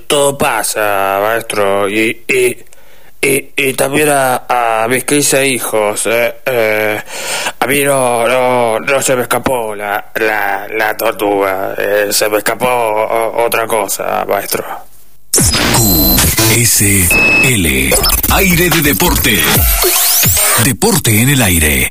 todo, 0.07 0.39
pasa, 0.39 1.19
maestro. 1.23 1.89
y, 1.89 2.25
y, 2.29 2.57
y 3.57 3.73
también 3.75 4.09
a, 4.11 4.87
mis 4.89 5.05
15 5.05 5.47
hijos. 5.49 6.07
Eh, 6.07 6.35
eh, 6.47 7.03
a 7.59 7.67
mí 7.67 7.83
no, 7.83 8.27
no, 8.27 8.79
no, 8.81 9.03
se 9.03 9.17
me 9.17 9.23
escapó 9.23 9.75
la, 9.75 10.13
la, 10.15 10.67
la 10.69 10.97
tortuga, 10.97 11.75
eh, 11.77 12.09
se 12.11 12.29
me 12.29 12.39
escapó 12.39 12.67
otra 13.37 13.67
cosa, 13.67 14.25
maestro. 14.29 14.65
QSL. 16.55 17.67
Aire 18.33 18.71
de 18.71 18.83
deporte. 18.83 19.39
Deporte 20.65 21.21
en 21.21 21.29
el 21.31 21.43
aire. 21.43 21.85